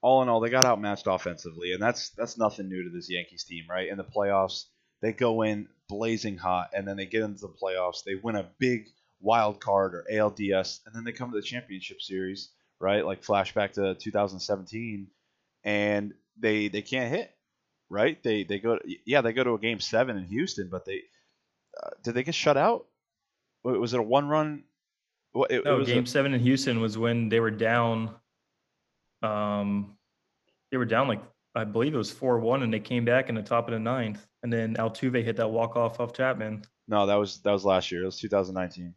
[0.02, 3.44] All in all, they got outmatched offensively, and that's that's nothing new to this Yankees
[3.44, 3.90] team, right?
[3.90, 4.66] In the playoffs,
[5.02, 8.50] they go in blazing hot, and then they get into the playoffs, they win a
[8.60, 8.88] big
[9.20, 12.50] wild card or ALDS, and then they come to the championship series,
[12.80, 13.06] right?
[13.06, 15.08] Like flashback to 2017,
[15.64, 17.36] and they they can't hit,
[17.90, 18.22] right?
[18.24, 21.02] They they go yeah they go to a game seven in Houston, but they
[21.82, 22.86] uh, did they get shut out?
[23.64, 24.64] Was it a one run?
[25.34, 28.16] Well, it, it No, was a- Game Seven in Houston was when they were down.
[29.22, 29.98] Um,
[30.72, 31.22] they were down like
[31.54, 33.80] I believe it was four one, and they came back in the top of the
[33.80, 36.64] ninth, and then Altuve hit that walk off off Chapman.
[36.88, 38.04] no, that was that was last year.
[38.04, 38.94] It was 2019.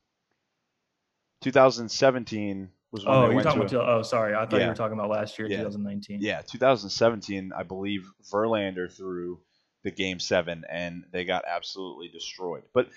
[1.43, 3.81] 2017 was when Oh, you're talking to.
[3.81, 3.99] about?
[3.99, 5.59] Oh, sorry, I thought you were talking about last year, Yeah.
[5.59, 6.21] 2019.
[6.23, 9.41] yeah, 2017, I believe Verlander threw
[9.83, 12.65] the game seven, and they got absolutely destroyed.
[12.75, 12.89] But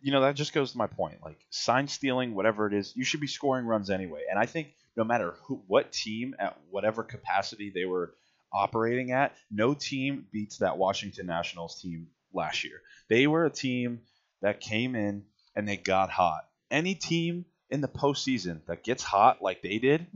[0.00, 1.22] you know that just goes to my point.
[1.22, 4.22] Like sign stealing, whatever it is, you should be scoring runs anyway.
[4.28, 8.14] And I think no matter who, what team at whatever capacity they were
[8.52, 12.82] operating at, no team beats that Washington Nationals team last year.
[13.08, 14.00] They were a team
[14.42, 15.24] that came in
[15.56, 16.42] and they got hot.
[16.70, 20.06] Any team in the postseason that gets hot like they did,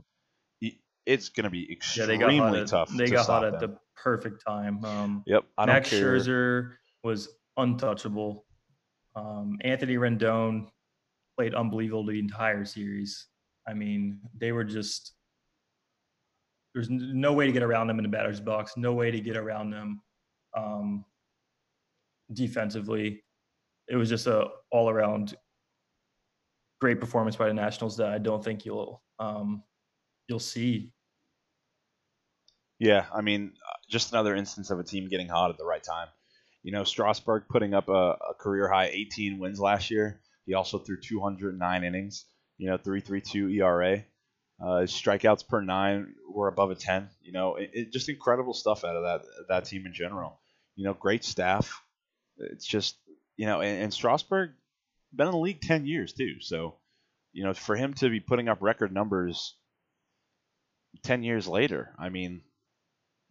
[1.05, 2.55] it's going to be Yeah, extremely they got hot.
[2.57, 2.89] At, tough.
[2.91, 4.83] they to got hot at the perfect time.
[4.85, 6.03] Um, Yep, I don't Max care.
[6.03, 6.71] Scherzer
[7.03, 8.45] was untouchable.
[9.15, 10.67] Um, Anthony Rendon
[11.37, 13.27] played unbelievable the entire series.
[13.67, 15.13] I mean, they were just
[16.73, 18.73] there's no way to get around them in the batter's box.
[18.77, 20.01] No way to get around them
[20.55, 21.03] um,
[22.31, 23.23] defensively.
[23.89, 25.35] It was just a all around
[26.79, 29.63] great performance by the Nationals that I don't think you'll um,
[30.27, 30.93] you'll see.
[32.79, 35.83] Yeah, I mean, uh, just another instance of a team getting hot at the right
[35.83, 36.07] time.
[36.63, 37.91] You know, Strasburg putting up a,
[38.29, 40.21] a career high 18 wins last year.
[40.45, 42.25] He also threw 209 innings.
[42.57, 44.03] You know, 3.32 ERA.
[44.61, 47.09] Uh, strikeouts per nine were above a 10.
[47.21, 50.39] You know, it, it just incredible stuff out of that that team in general.
[50.75, 51.81] You know, great staff.
[52.37, 52.97] It's just
[53.37, 54.51] you know, and, and Strasburg
[55.13, 56.39] been in the league 10 years too.
[56.39, 56.77] So,
[57.33, 59.55] you know, for him to be putting up record numbers
[61.03, 62.41] 10 years later, I mean,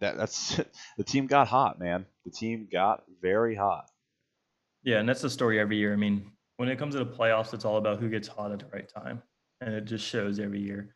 [0.00, 0.60] that that's
[0.96, 2.06] the team got hot, man.
[2.24, 3.90] The team got very hot.
[4.84, 5.92] Yeah, and that's the story every year.
[5.92, 8.60] I mean, when it comes to the playoffs, it's all about who gets hot at
[8.60, 9.22] the right time,
[9.60, 10.94] and it just shows every year.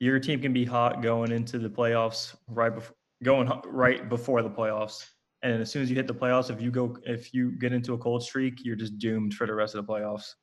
[0.00, 4.50] Your team can be hot going into the playoffs, right before going right before the
[4.50, 5.06] playoffs,
[5.42, 7.94] and as soon as you hit the playoffs, if you go if you get into
[7.94, 10.34] a cold streak, you're just doomed for the rest of the playoffs.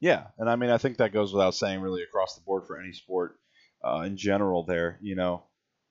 [0.00, 2.80] Yeah, and I mean, I think that goes without saying, really, across the board for
[2.80, 3.36] any sport
[3.84, 4.62] uh, in general.
[4.62, 5.42] There, you know,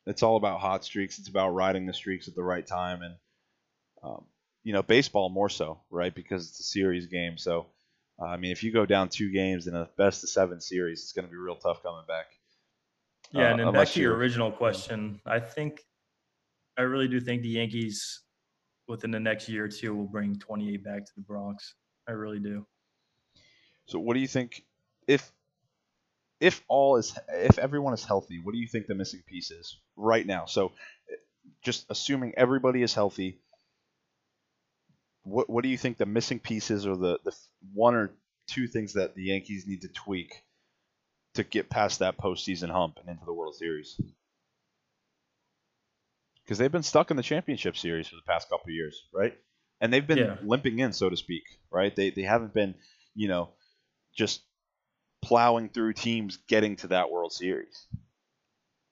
[0.06, 1.20] it's all about hot streaks.
[1.20, 3.16] It's about riding the streaks at the right time, and
[4.04, 4.24] um,
[4.64, 6.14] you know, baseball more so, right?
[6.14, 7.38] Because it's a series game.
[7.38, 7.68] So,
[8.22, 11.02] uh, I mean, if you go down two games in a best of seven series,
[11.02, 12.28] it's going to be real tough coming back.
[13.32, 15.82] Yeah, Uh, and then back to your original question, I think
[16.78, 18.22] I really do think the Yankees
[18.88, 21.76] within the next year or two will bring 28 back to the Bronx.
[22.08, 22.66] I really do.
[23.88, 24.64] So, what do you think
[25.08, 25.32] if
[26.40, 28.40] if all is if everyone is healthy?
[28.44, 30.46] What do you think the missing piece is right now?
[30.46, 30.74] So,
[31.64, 33.40] just assuming everybody is healthy,
[35.24, 37.36] what what do you think the missing pieces or the the
[37.74, 38.12] one or
[38.48, 40.44] two things that the Yankees need to tweak
[41.34, 44.00] to get past that postseason hump and into the World Series?
[46.48, 49.38] Because they've been stuck in the championship series for the past couple of years, right?
[49.82, 50.38] And they've been Yeah.
[50.42, 51.94] limping in, so to speak, right?
[51.94, 52.76] They they haven't been,
[53.16, 53.50] you know,
[54.16, 54.44] just
[55.22, 57.88] plowing through teams getting to that World Series.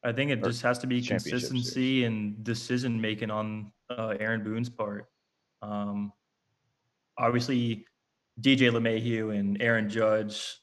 [0.04, 4.44] I think it Or just has to be consistency and decision making on uh, Aaron
[4.44, 5.06] Boone's part.
[5.62, 6.12] Um,
[7.18, 7.88] obviously,
[8.42, 10.60] DJ LeMahieu and Aaron Judge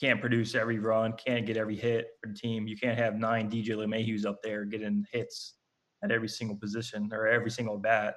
[0.00, 2.68] can't produce every run, can't get every hit for the team.
[2.68, 5.55] You can't have nine DJ LeMahieu's up there getting hits
[6.04, 8.16] at every single position or every single bat.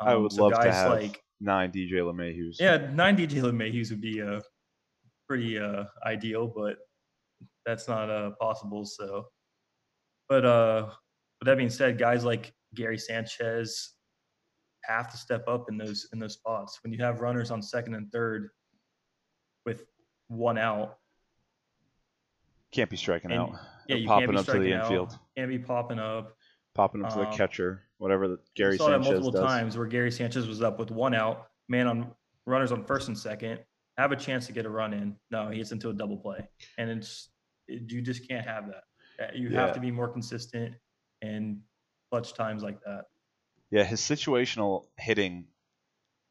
[0.00, 2.58] I Um, would so love to guys have like nine DJ LeMahieu's.
[2.60, 4.40] yeah, nine DJ LeMahieu's would be uh,
[5.28, 6.76] pretty uh, ideal, but
[7.64, 8.84] that's not uh, possible.
[8.84, 9.26] So,
[10.28, 10.90] but uh,
[11.40, 13.94] with that being said, guys like Gary Sanchez
[14.84, 17.94] have to step up in those in those spots when you have runners on second
[17.94, 18.50] and third
[19.64, 19.84] with
[20.28, 20.98] one out.
[22.72, 23.58] Can't be striking And- out.
[23.88, 25.18] Yeah, you popping can't be up to the striking out, infield.
[25.36, 26.36] Can't be popping up.
[26.76, 29.42] Popping up to the Um, catcher, whatever the Gary saw that Sanchez multiple does.
[29.42, 33.18] times where Gary Sanchez was up with one out, man on runners on first and
[33.18, 33.64] second,
[33.96, 35.16] have a chance to get a run in.
[35.30, 36.46] No, he gets into a double play,
[36.78, 37.30] and it's
[37.66, 38.84] it, you just can't have that.
[39.18, 39.60] Uh, You Yeah.
[39.62, 40.74] have to be more consistent
[41.22, 41.62] and
[42.10, 43.06] clutch times like that.
[43.70, 45.48] Yeah, his situational hitting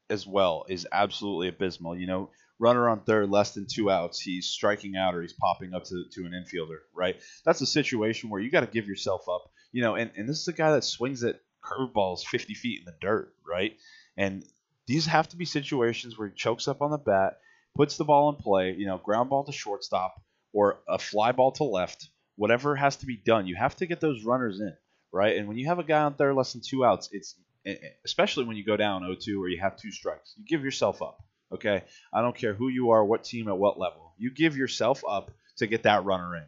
[0.08, 1.96] as well is absolutely abysmal.
[1.98, 2.30] You know,
[2.60, 6.04] runner on third, less than two outs, he's striking out or he's popping up to,
[6.12, 7.20] to an infielder, right?
[7.44, 9.50] That's a situation where you got to give yourself up.
[9.76, 12.86] You know, and, and this is a guy that swings at curveballs 50 feet in
[12.86, 13.76] the dirt, right?
[14.16, 14.42] And
[14.86, 17.40] these have to be situations where he chokes up on the bat,
[17.74, 20.14] puts the ball in play, you know, ground ball to shortstop
[20.54, 23.46] or a fly ball to left, whatever has to be done.
[23.46, 24.74] You have to get those runners in,
[25.12, 25.36] right?
[25.36, 27.34] And when you have a guy on third less than two outs, it's
[27.66, 30.32] eh, eh, especially when you go down 0-2 or you have two strikes.
[30.38, 31.22] You give yourself up.
[31.52, 31.84] Okay,
[32.14, 34.14] I don't care who you are, what team, at what level.
[34.16, 36.46] You give yourself up to get that runner in.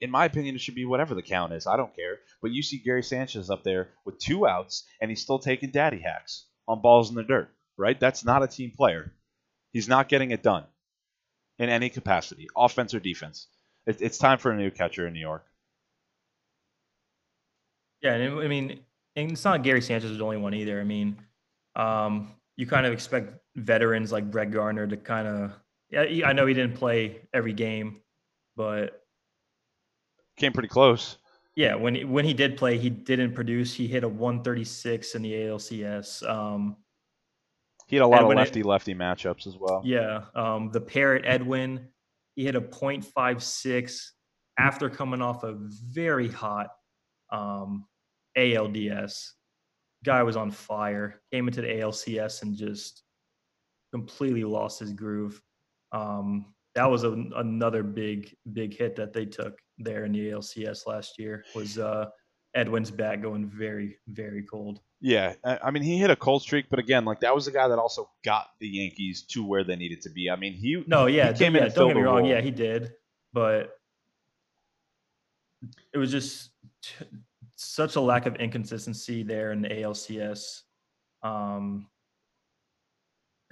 [0.00, 1.66] In my opinion, it should be whatever the count is.
[1.66, 2.18] I don't care.
[2.40, 5.98] But you see Gary Sanchez up there with two outs, and he's still taking daddy
[5.98, 7.50] hacks on balls in the dirt.
[7.76, 7.98] Right?
[7.98, 9.12] That's not a team player.
[9.72, 10.64] He's not getting it done
[11.58, 13.46] in any capacity, offense or defense.
[13.86, 15.44] It, it's time for a new catcher in New York.
[18.02, 18.80] Yeah, I mean,
[19.14, 20.80] it's not Gary Sanchez is the only one either.
[20.80, 21.18] I mean,
[21.76, 25.52] um, you kind of expect veterans like Brett Gardner to kind of.
[25.90, 28.00] Yeah, I know he didn't play every game,
[28.56, 28.99] but
[30.40, 31.18] Came pretty close.
[31.54, 33.74] yeah, when he, when he did play, he didn't produce.
[33.74, 36.26] He hit a 136 in the ALCS.
[36.28, 36.76] Um,
[37.86, 39.82] He had a lot And of lefty lefty matchups as well.
[39.84, 41.88] Yeah, um, the Parrot Edwin,
[42.36, 44.10] he hit a .56
[44.58, 46.70] after coming off a very hot
[47.30, 47.84] um,
[48.38, 49.32] ALDS.
[50.04, 51.20] Guy was on fire.
[51.30, 53.02] Came into the ALCS and just
[53.92, 55.42] completely lost his groove.
[55.92, 60.86] Um, that was a, another big, big hit that they took there in the ALCS
[60.86, 61.44] last year.
[61.54, 62.06] Was uh,
[62.54, 64.80] Edwin's bat going very, very cold.
[65.02, 67.66] Yeah, I mean he hit a cold streak, but again, like that was the guy
[67.68, 70.28] that also got the Yankees to where they needed to be.
[70.28, 72.18] I mean he No, yeah, he came in yeah, don't get me wrong.
[72.18, 72.28] role.
[72.28, 72.92] Yeah, he did,
[73.32, 73.78] but
[75.94, 76.50] it was just
[76.82, 77.06] t-
[77.56, 80.62] such a lack of inconsistency there in the ALCS,
[81.22, 81.86] um,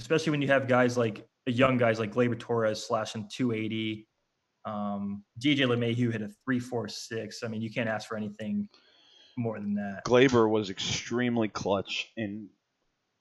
[0.01, 4.08] especially when you have guys like young guys like Gleyber Torres slashing 280.
[4.69, 7.43] Um, DJ LeMahieu hit a 346.
[7.43, 8.69] I mean, you can't ask for anything
[9.37, 10.03] more than that.
[10.05, 12.49] Gleyber was extremely clutch in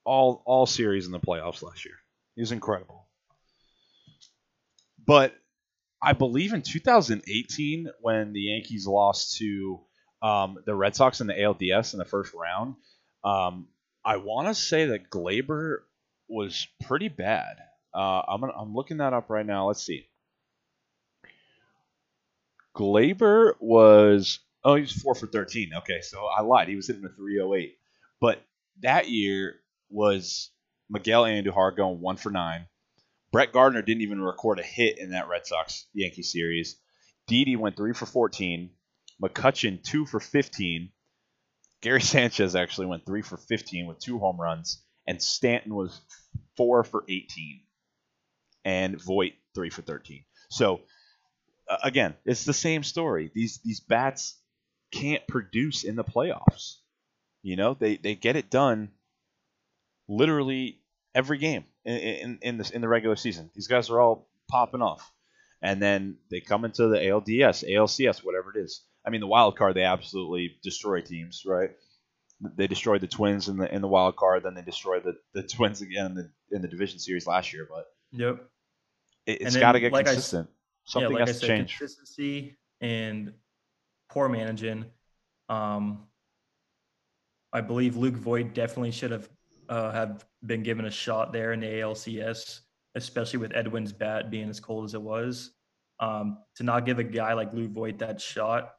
[0.04, 1.96] all all series in the playoffs last year.
[2.36, 3.08] He was incredible.
[5.06, 5.34] But
[6.02, 9.80] I believe in 2018 when the Yankees lost to
[10.22, 12.76] um, the Red Sox in the ALDS in the first round,
[13.24, 13.68] um,
[14.04, 15.78] I want to say that Gleyber
[16.28, 17.58] was pretty bad.
[17.94, 19.68] Uh, I'm gonna, I'm looking that up right now.
[19.68, 20.08] Let's see.
[22.78, 25.72] Gleyber was oh he was four for thirteen.
[25.80, 26.68] Okay, so I lied.
[26.68, 27.78] He was hitting a three oh eight.
[28.22, 28.42] But
[28.82, 29.56] that year
[29.90, 30.52] was
[30.90, 32.68] Miguel Andujar going one for nine.
[33.32, 36.78] Brett Gardner didn't even record a hit in that Red Sox Yankee series.
[37.26, 38.70] Didi went three for fourteen.
[39.22, 40.92] McCutchen two for fifteen.
[41.82, 46.00] Gary Sanchez actually went three for fifteen with two home runs, and Stanton was
[46.56, 47.62] four for eighteen,
[48.64, 50.26] and Voit three for thirteen.
[50.50, 50.82] So
[51.70, 53.32] Uh, again, it's the same story.
[53.34, 54.40] These these bats
[54.92, 56.76] can't produce in the playoffs.
[57.44, 58.90] You know, they they get it done
[60.08, 60.80] literally
[61.14, 63.50] every game in in, in the in the regular season.
[63.54, 65.12] These guys are all popping off,
[65.62, 68.84] and then they come into the ALDS, ALCS, whatever it is.
[69.06, 71.72] I mean, the wild card they absolutely destroy teams, right?
[72.56, 75.48] They destroyed the Twins in the in the wild card, then they destroyed the, the
[75.48, 77.68] Twins again in the in the division series last year.
[77.70, 78.40] But Yep.
[79.26, 80.50] it, it's got to get like I consistent.
[80.88, 81.78] Something yeah, like has I to said, change.
[81.78, 83.34] consistency and
[84.10, 84.86] poor managing.
[85.50, 86.04] Um,
[87.54, 89.30] I believe Luke Voit definitely should have
[89.70, 92.62] uh, have been given a shot there in the ALCS
[92.98, 95.52] especially with Edwin's bat being as cold as it was.
[96.00, 98.74] Um, to not give a guy like Luke Voit that shot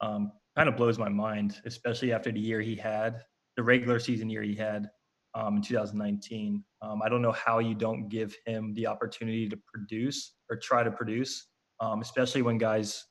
[0.00, 3.24] um, kind of blows my mind, especially after the year he had,
[3.56, 4.88] the regular season year he had
[5.34, 6.62] um, in 2019.
[6.82, 10.82] Um, I don't know how you don't give him the opportunity to produce or try
[10.84, 11.48] to produce,
[11.80, 13.04] um, especially when guys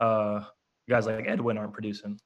[0.00, 0.44] uh,
[0.88, 2.18] guys like Edwin aren't producing.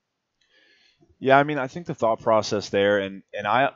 [1.19, 3.71] Yeah, I mean, I think the thought process there, and and I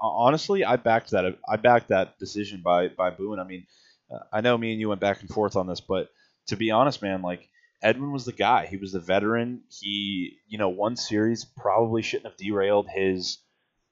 [0.00, 1.36] honestly, I backed that.
[1.48, 3.38] I backed that decision by by Boone.
[3.38, 3.66] I mean,
[4.12, 6.08] uh, I know me and you went back and forth on this, but
[6.48, 7.48] to be honest, man, like
[7.82, 8.66] Edwin was the guy.
[8.66, 9.62] He was the veteran.
[9.70, 13.38] He, you know, one series probably shouldn't have derailed his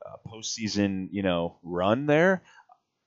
[0.04, 2.42] uh, postseason, you know, run there.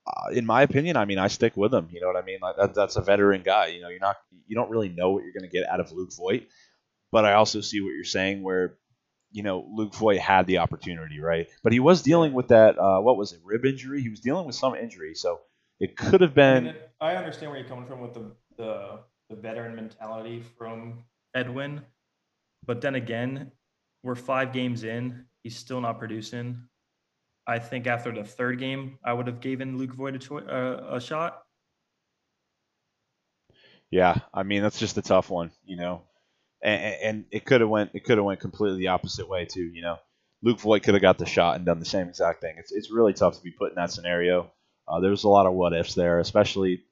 [0.05, 1.87] Uh, in my opinion, I mean, I stick with him.
[1.91, 2.39] You know what I mean?
[2.41, 3.67] Like that, that's a veteran guy.
[3.67, 5.91] You know, you're not, you don't really know what you're going to get out of
[5.91, 6.47] Luke Voit,
[7.11, 8.77] but I also see what you're saying where,
[9.31, 11.47] you know, Luke Voit had the opportunity, right?
[11.63, 12.77] But he was dealing with that.
[12.77, 13.39] Uh, what was it?
[13.43, 14.01] Rib injury.
[14.01, 15.39] He was dealing with some injury, so
[15.79, 16.67] it could have been.
[16.67, 18.99] I, mean, I understand where you're coming from with the the
[19.29, 21.81] the veteran mentality from Edwin.
[22.65, 23.51] But then again,
[24.03, 25.25] we're five games in.
[25.43, 26.63] He's still not producing.
[27.47, 30.95] I think after the third game, I would have given Luke Voit a, cho- uh,
[30.95, 31.43] a shot.
[33.89, 36.03] Yeah, I mean that's just a tough one, you know,
[36.63, 39.63] and, and it could have went it could have went completely the opposite way too,
[39.63, 39.97] you know.
[40.43, 42.55] Luke Voit could have got the shot and done the same exact thing.
[42.57, 44.51] It's it's really tough to be put in that scenario.
[44.87, 46.83] Uh, there's a lot of what ifs there, especially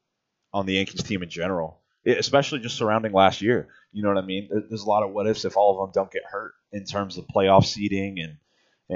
[0.54, 3.68] on the Yankees team in general especially just surrounding last year.
[3.92, 4.50] You know what I mean?
[4.52, 7.18] There's a lot of what ifs if all of them don't get hurt in terms
[7.18, 8.38] of playoff seeding and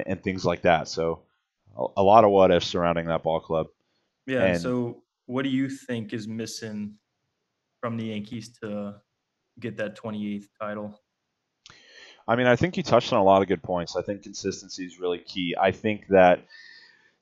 [0.07, 0.87] and things like that.
[0.87, 1.21] So
[1.75, 3.67] a lot of what ifs surrounding that ball club.
[4.25, 4.43] Yeah.
[4.43, 6.95] And so what do you think is missing
[7.81, 8.95] from the Yankees to
[9.59, 10.99] get that 28th title?
[12.27, 13.95] I mean, I think you touched on a lot of good points.
[13.95, 15.55] I think consistency is really key.
[15.59, 16.45] I think that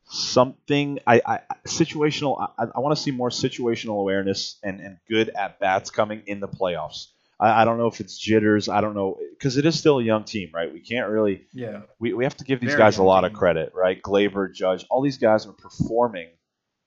[0.06, 2.54] something I, I situational.
[2.58, 6.40] I, I want to see more situational awareness and, and good at bats coming in
[6.40, 7.08] the playoffs.
[7.42, 8.70] I, I don't know if it's jitters.
[8.70, 10.72] I don't know because it is still a young team, right?
[10.72, 11.48] We can't really.
[11.54, 11.82] Yeah.
[12.00, 13.32] We, we have to give these Very guys a lot team.
[13.32, 14.02] of credit, right?
[14.02, 16.30] Gleyber, Judge, all these guys are performing.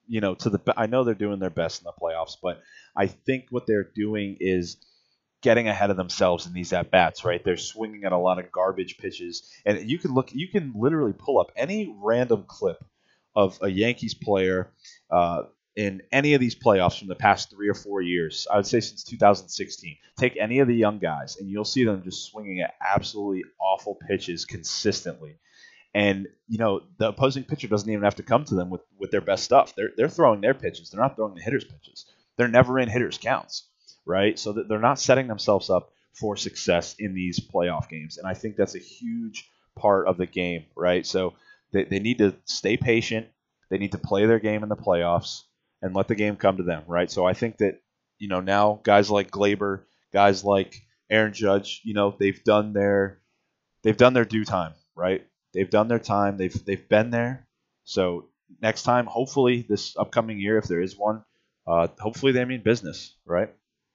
[0.07, 2.61] You know, to the I know they're doing their best in the playoffs, but
[2.95, 4.77] I think what they're doing is
[5.41, 7.43] getting ahead of themselves in these at bats, right?
[7.43, 11.13] They're swinging at a lot of garbage pitches, and you can look, you can literally
[11.13, 12.83] pull up any random clip
[13.35, 14.71] of a Yankees player
[15.09, 15.43] uh,
[15.75, 18.47] in any of these playoffs from the past three or four years.
[18.51, 19.97] I would say since 2016.
[20.17, 23.95] Take any of the young guys, and you'll see them just swinging at absolutely awful
[24.07, 25.37] pitches consistently.
[25.93, 29.11] And you know the opposing pitcher doesn't even have to come to them with, with
[29.11, 29.75] their best stuff.
[29.75, 30.89] They're they're throwing their pitches.
[30.89, 32.05] They're not throwing the hitters' pitches.
[32.37, 33.67] They're never in hitters' counts,
[34.05, 34.37] right?
[34.37, 38.17] So that they're not setting themselves up for success in these playoff games.
[38.17, 41.05] And I think that's a huge part of the game, right?
[41.05, 41.33] So
[41.73, 43.27] they, they need to stay patient.
[43.69, 45.41] They need to play their game in the playoffs
[45.85, 47.11] and let the game come to them, right?
[47.11, 47.79] So I think that,
[48.17, 50.81] you know, now guys like Gleyber, guys like
[51.11, 53.21] Aaron Judge, you know, they've done their
[53.83, 55.23] they've done their due time, right?
[55.53, 56.37] They've done their time.
[56.37, 57.47] They've they've been there.
[57.83, 58.29] So
[58.63, 61.23] next time, hopefully this upcoming year, if there is one,
[61.67, 63.53] uh, hopefully they mean business, right?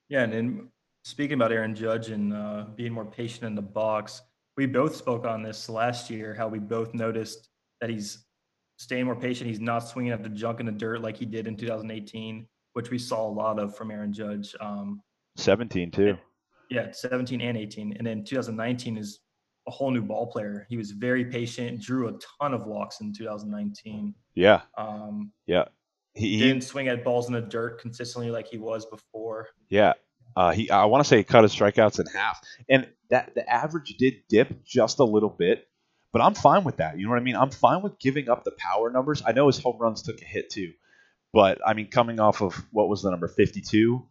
[0.08, 0.68] Yeah, and in,
[1.02, 4.22] speaking about Aaron Judge and uh, being more patient in the box,
[4.56, 6.34] we both spoke on this last year.
[6.34, 7.48] How we both noticed
[7.80, 8.24] that he's
[8.80, 9.48] staying more patient.
[9.48, 12.90] He's not swinging at the junk in the dirt like he did in 2018, which
[12.90, 14.56] we saw a lot of from Aaron Judge.
[14.58, 15.02] Um,
[15.36, 16.16] 17 too.
[16.70, 19.20] Yeah, 17 and 18, and then 2019 is
[19.68, 20.66] a whole new ball player.
[20.70, 24.14] He was very patient, drew a ton of walks in 2019.
[24.34, 24.62] Yeah.
[24.78, 25.64] Um, yeah.
[26.14, 29.48] He didn't swing at balls in the dirt consistently like he was before.
[29.68, 29.92] Yeah.
[30.36, 33.48] Uh, he, I want to say he cut his strikeouts in half, and that the
[33.48, 35.66] average did dip just a little bit
[36.12, 36.98] but I'm fine with that.
[36.98, 37.36] You know what I mean?
[37.36, 39.22] I'm fine with giving up the power numbers.
[39.24, 40.72] I know his home runs took a hit too.
[41.32, 44.04] But I mean, coming off of what was the number 52,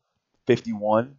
[0.48, 1.16] 51,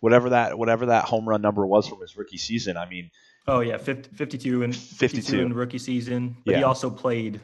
[0.00, 2.76] whatever that whatever that home run number was from his rookie season.
[2.76, 3.10] I mean,
[3.46, 5.22] oh yeah, 50, 52 and 52.
[5.22, 6.36] 52 in rookie season.
[6.44, 6.58] But yeah.
[6.58, 7.40] he also played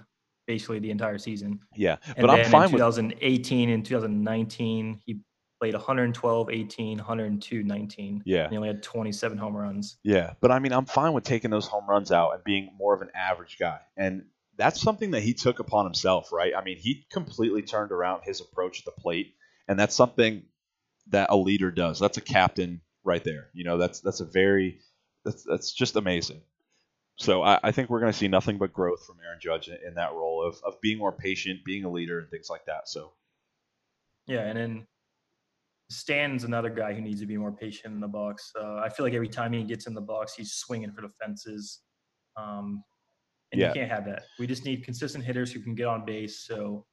[0.47, 1.61] basically the entire season.
[1.75, 3.75] Yeah, but I'm fine in 2018 with...
[3.75, 5.21] and 2019 he
[5.59, 8.23] played 112, 18, 102, 19.
[8.25, 8.43] Yeah.
[8.43, 9.97] And he only had 27 home runs.
[10.03, 10.35] Yeah.
[10.41, 13.03] But I mean, I'm fine with taking those home runs out and being more of
[13.03, 13.81] an average guy.
[13.97, 14.27] And
[14.57, 16.53] that's something that he took upon himself, right?
[16.57, 19.35] I mean, he completely turned around his approach at the plate.
[19.69, 20.43] And that's something
[21.09, 21.99] that a leader does.
[21.99, 23.49] That's a captain right there.
[23.55, 24.81] You know, that's that's a very
[25.25, 26.43] that's that's just amazing.
[27.19, 29.79] So I, I think we're going to see nothing but growth from Aaron Judge in,
[29.87, 32.89] in that role of, of being more patient, being a leader, and things like that.
[32.89, 33.13] So
[34.27, 34.87] yeah, and then
[35.89, 38.53] Stan's another guy who needs to be more patient in the box.
[38.61, 41.11] Uh, I feel like every time he gets in the box, he's swinging for the
[41.21, 41.81] fences.
[42.37, 42.83] Um,
[43.53, 43.69] and yeah.
[43.69, 44.25] you can't have that.
[44.39, 46.41] We just need consistent hitters who can get on base.
[46.41, 46.87] So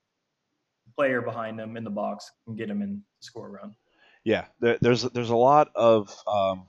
[0.95, 3.75] player behind them in the box can get him in the score run.
[4.23, 6.67] Yeah, there, there's there's a lot of um,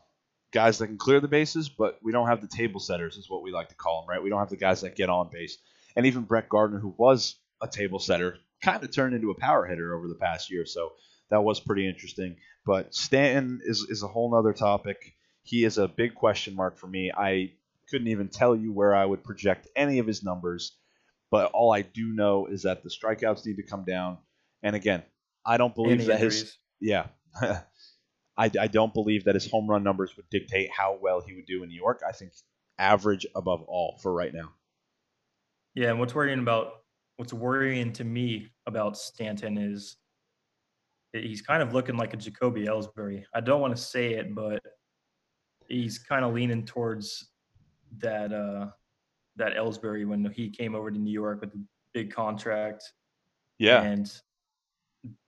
[0.53, 3.43] guys that can clear the bases, but we don't have the table setters, is what
[3.43, 4.23] we like to call them, right?
[4.23, 5.59] We don't have the guys that get on base.
[5.95, 9.67] And even Brett Gardner, who was a table setter, kind of turned into a power
[9.67, 10.67] hitter over the past year.
[10.67, 10.93] So
[11.31, 12.37] that was pretty interesting.
[12.67, 15.15] But Stanton is, is a whole other topic.
[15.43, 17.13] He is a big question mark for me.
[17.15, 17.53] I
[17.91, 20.77] couldn't even tell you where I would project any of his numbers.
[21.31, 24.19] But all I do know is that the strikeouts need to come down.
[24.63, 25.03] And again,
[25.45, 26.41] I don't believe Any that injuries.
[26.41, 27.07] his yeah.
[28.37, 31.47] I, I don't believe that his home run numbers would dictate how well he would
[31.47, 32.03] do in New York.
[32.07, 32.33] I think
[32.79, 34.53] average above all for right now.
[35.75, 36.73] Yeah, and what's worrying about
[37.17, 39.97] what's worrying to me about Stanton is
[41.23, 43.25] he's kind of looking like a Jacoby Ellsbury.
[43.35, 44.61] I don't want to say it, but
[45.69, 47.31] he's kind of leaning towards
[47.99, 48.67] that uh
[49.37, 52.85] that Ellsbury when he came over to New York with the big contract
[53.59, 53.83] Yeah.
[53.83, 54.13] and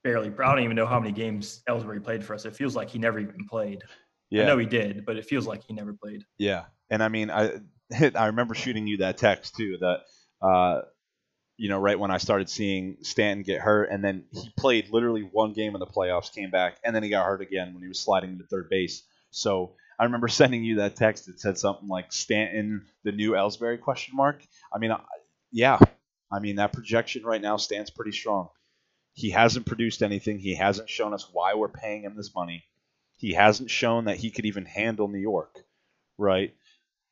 [0.04, 2.44] barely I don't even know how many games Ellsbury played for us.
[2.44, 3.82] It feels like he never even played.
[4.30, 6.24] Yeah, I know he did, but it feels like he never played.
[6.38, 7.60] Yeah, and I mean, I
[8.14, 9.78] I remember shooting you that text too.
[9.80, 9.98] That
[10.42, 10.82] uh,
[11.56, 15.22] you know, right when I started seeing Stanton get hurt, and then he played literally
[15.22, 17.88] one game in the playoffs, came back, and then he got hurt again when he
[17.88, 19.02] was sliding into third base.
[19.30, 23.80] So I remember sending you that text that said something like Stanton, the new Ellsbury
[23.80, 24.42] question mark.
[24.72, 24.92] I mean,
[25.50, 25.78] yeah,
[26.30, 28.48] I mean that projection right now stands pretty strong.
[29.14, 30.38] He hasn't produced anything.
[30.38, 32.64] He hasn't shown us why we're paying him this money.
[33.16, 35.64] He hasn't shown that he could even handle New York,
[36.18, 36.54] right?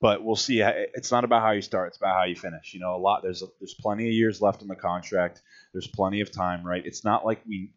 [0.05, 0.61] But we'll see.
[0.61, 2.75] It's not about how you start; it's about how you finish.
[2.75, 3.23] You know, a lot.
[3.23, 5.41] There's there's plenty of years left in the contract.
[5.73, 6.85] There's plenty of time, right?
[6.85, 7.73] It's not like we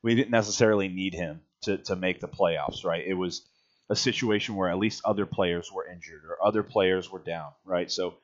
[0.00, 3.04] we didn't necessarily need him to to make the playoffs, right?
[3.04, 3.44] It was
[3.90, 7.90] a situation where at least other players were injured or other players were down, right?
[7.90, 8.14] So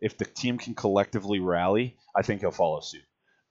[0.00, 3.04] if the team can collectively rally, I think he'll follow suit.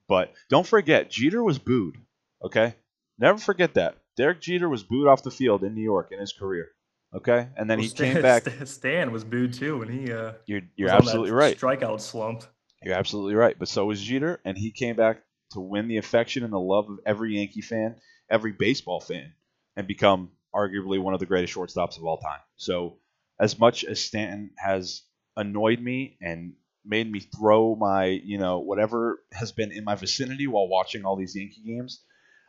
[0.09, 1.95] But don't forget, Jeter was booed.
[2.43, 2.75] Okay,
[3.17, 3.95] never forget that.
[4.17, 6.67] Derek Jeter was booed off the field in New York in his career.
[7.15, 8.47] Okay, and then Well, he Stan, came back.
[8.65, 11.57] Stan- was booed too when he uh You're you're was on that absolutely right.
[11.57, 12.43] Strikeout slump.
[12.81, 13.57] You're absolutely right.
[13.57, 16.89] But so was Jeter, and he came back to win the affection and the love
[16.89, 17.95] of every Yankee fan,
[18.29, 19.33] every baseball fan,
[19.75, 22.39] and become arguably one of the greatest shortstops of all time.
[22.57, 22.97] So,
[23.39, 25.03] as much as Stanton has
[25.37, 26.53] annoyed me and
[26.85, 31.15] made me throw my, you know, whatever has been in my vicinity while watching all
[31.15, 32.03] these Yankee games,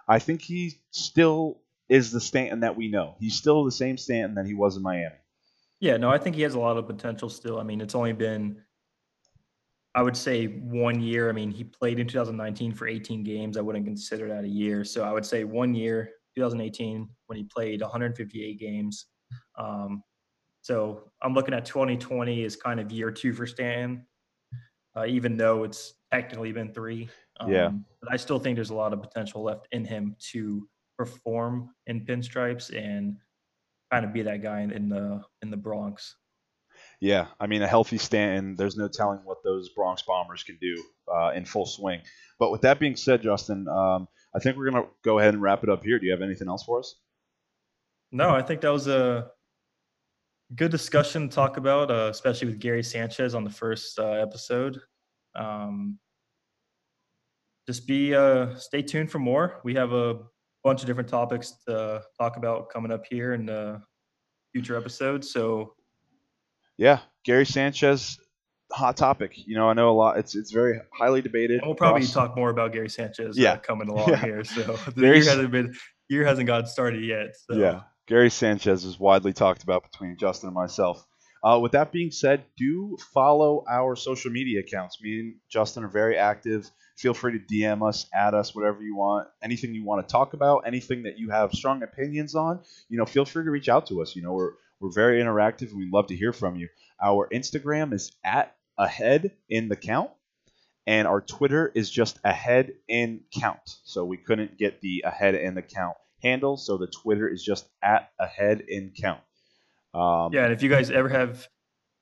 [0.08, 3.16] I think he still is the Stanton that we know.
[3.20, 5.14] He's still the same Stanton that he was in Miami.
[5.80, 7.58] Yeah, no, I think he has a lot of potential still.
[7.58, 8.62] I mean, it's only been,
[9.94, 11.28] I would say, one year.
[11.28, 13.56] I mean, he played in 2019 for 18 games.
[13.56, 14.84] I wouldn't consider that a year.
[14.84, 19.06] So I would say one year, 2018, when he played 158 games.
[19.58, 20.02] Um,
[20.62, 24.06] so I'm looking at 2020 as kind of year two for Stanton,
[24.96, 27.10] uh, even though it's technically been three.
[27.40, 27.70] Um, Yeah.
[28.00, 30.66] But I still think there's a lot of potential left in him to
[30.96, 33.16] perform in pinstripes and
[33.90, 36.16] kind of be that guy in, in the in the Bronx.
[37.00, 40.82] Yeah, I mean, a healthy Stanton, there's no telling what those Bronx Bombers can do
[41.12, 42.00] uh, in full swing.
[42.38, 45.42] But with that being said, Justin, um, I think we're going to go ahead and
[45.42, 45.98] wrap it up here.
[45.98, 46.96] Do you have anything else for us?
[48.10, 49.30] No, I think that was a
[50.54, 54.80] good discussion to talk about, uh, especially with Gary Sanchez on the first uh, episode.
[55.34, 55.98] Um,
[57.66, 59.60] just be uh, stay tuned for more.
[59.64, 60.20] We have a
[60.64, 63.80] bunch of different topics to talk about coming up here in the
[64.52, 65.30] future episodes.
[65.30, 65.74] So
[66.78, 68.18] Yeah, Gary Sanchez,
[68.72, 69.32] hot topic.
[69.46, 70.18] You know, I know a lot.
[70.18, 71.58] It's it's very highly debated.
[71.58, 73.52] and we'll probably across- talk more about Gary Sanchez Yeah.
[73.52, 74.16] uh, coming along Yeah.
[74.16, 74.44] here.
[74.44, 75.74] So the Gary's- year hasn't been
[76.08, 77.34] year hasn't gotten started yet.
[77.48, 77.56] So.
[77.56, 81.06] Yeah, Gary Sanchez is widely talked about between Justin and myself.
[81.42, 84.98] Uh, with that being said, do follow our social media accounts.
[85.02, 86.70] Me and Justin are very active.
[86.96, 89.28] Feel free to DM us, add us, whatever you want.
[89.42, 93.04] Anything you want to talk about, anything that you have strong opinions on, you know,
[93.04, 94.14] feel free to reach out to us.
[94.14, 96.68] You know, we're we're very interactive and we'd love to hear from you.
[97.02, 100.10] Our Instagram is at ahead in the count,
[100.86, 103.78] and our Twitter is just ahead in count.
[103.84, 107.68] So we couldn't get the ahead in the count handle, so the Twitter is just
[107.82, 109.20] at ahead in count.
[109.94, 111.48] Um, Yeah, and if you guys ever have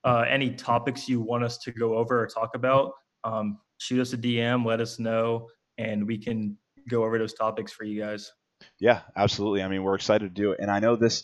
[0.03, 4.13] uh, any topics you want us to go over or talk about, um, shoot us
[4.13, 6.57] a DM, let us know, and we can
[6.89, 8.31] go over those topics for you guys.
[8.79, 9.61] Yeah, absolutely.
[9.61, 11.23] I mean, we're excited to do it, and I know this.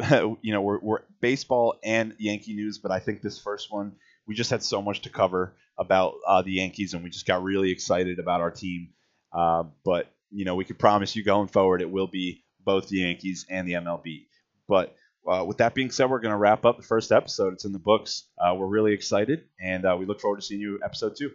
[0.10, 3.92] you know, we're, we're baseball and Yankee news, but I think this first one
[4.26, 7.42] we just had so much to cover about uh, the Yankees, and we just got
[7.42, 8.88] really excited about our team.
[9.32, 12.98] Uh, but you know, we can promise you going forward, it will be both the
[12.98, 14.26] Yankees and the MLB.
[14.66, 14.96] But
[15.28, 17.52] uh, with that being said, we're going to wrap up the first episode.
[17.52, 18.24] It's in the books.
[18.38, 21.30] Uh, we're really excited, and uh, we look forward to seeing you episode two.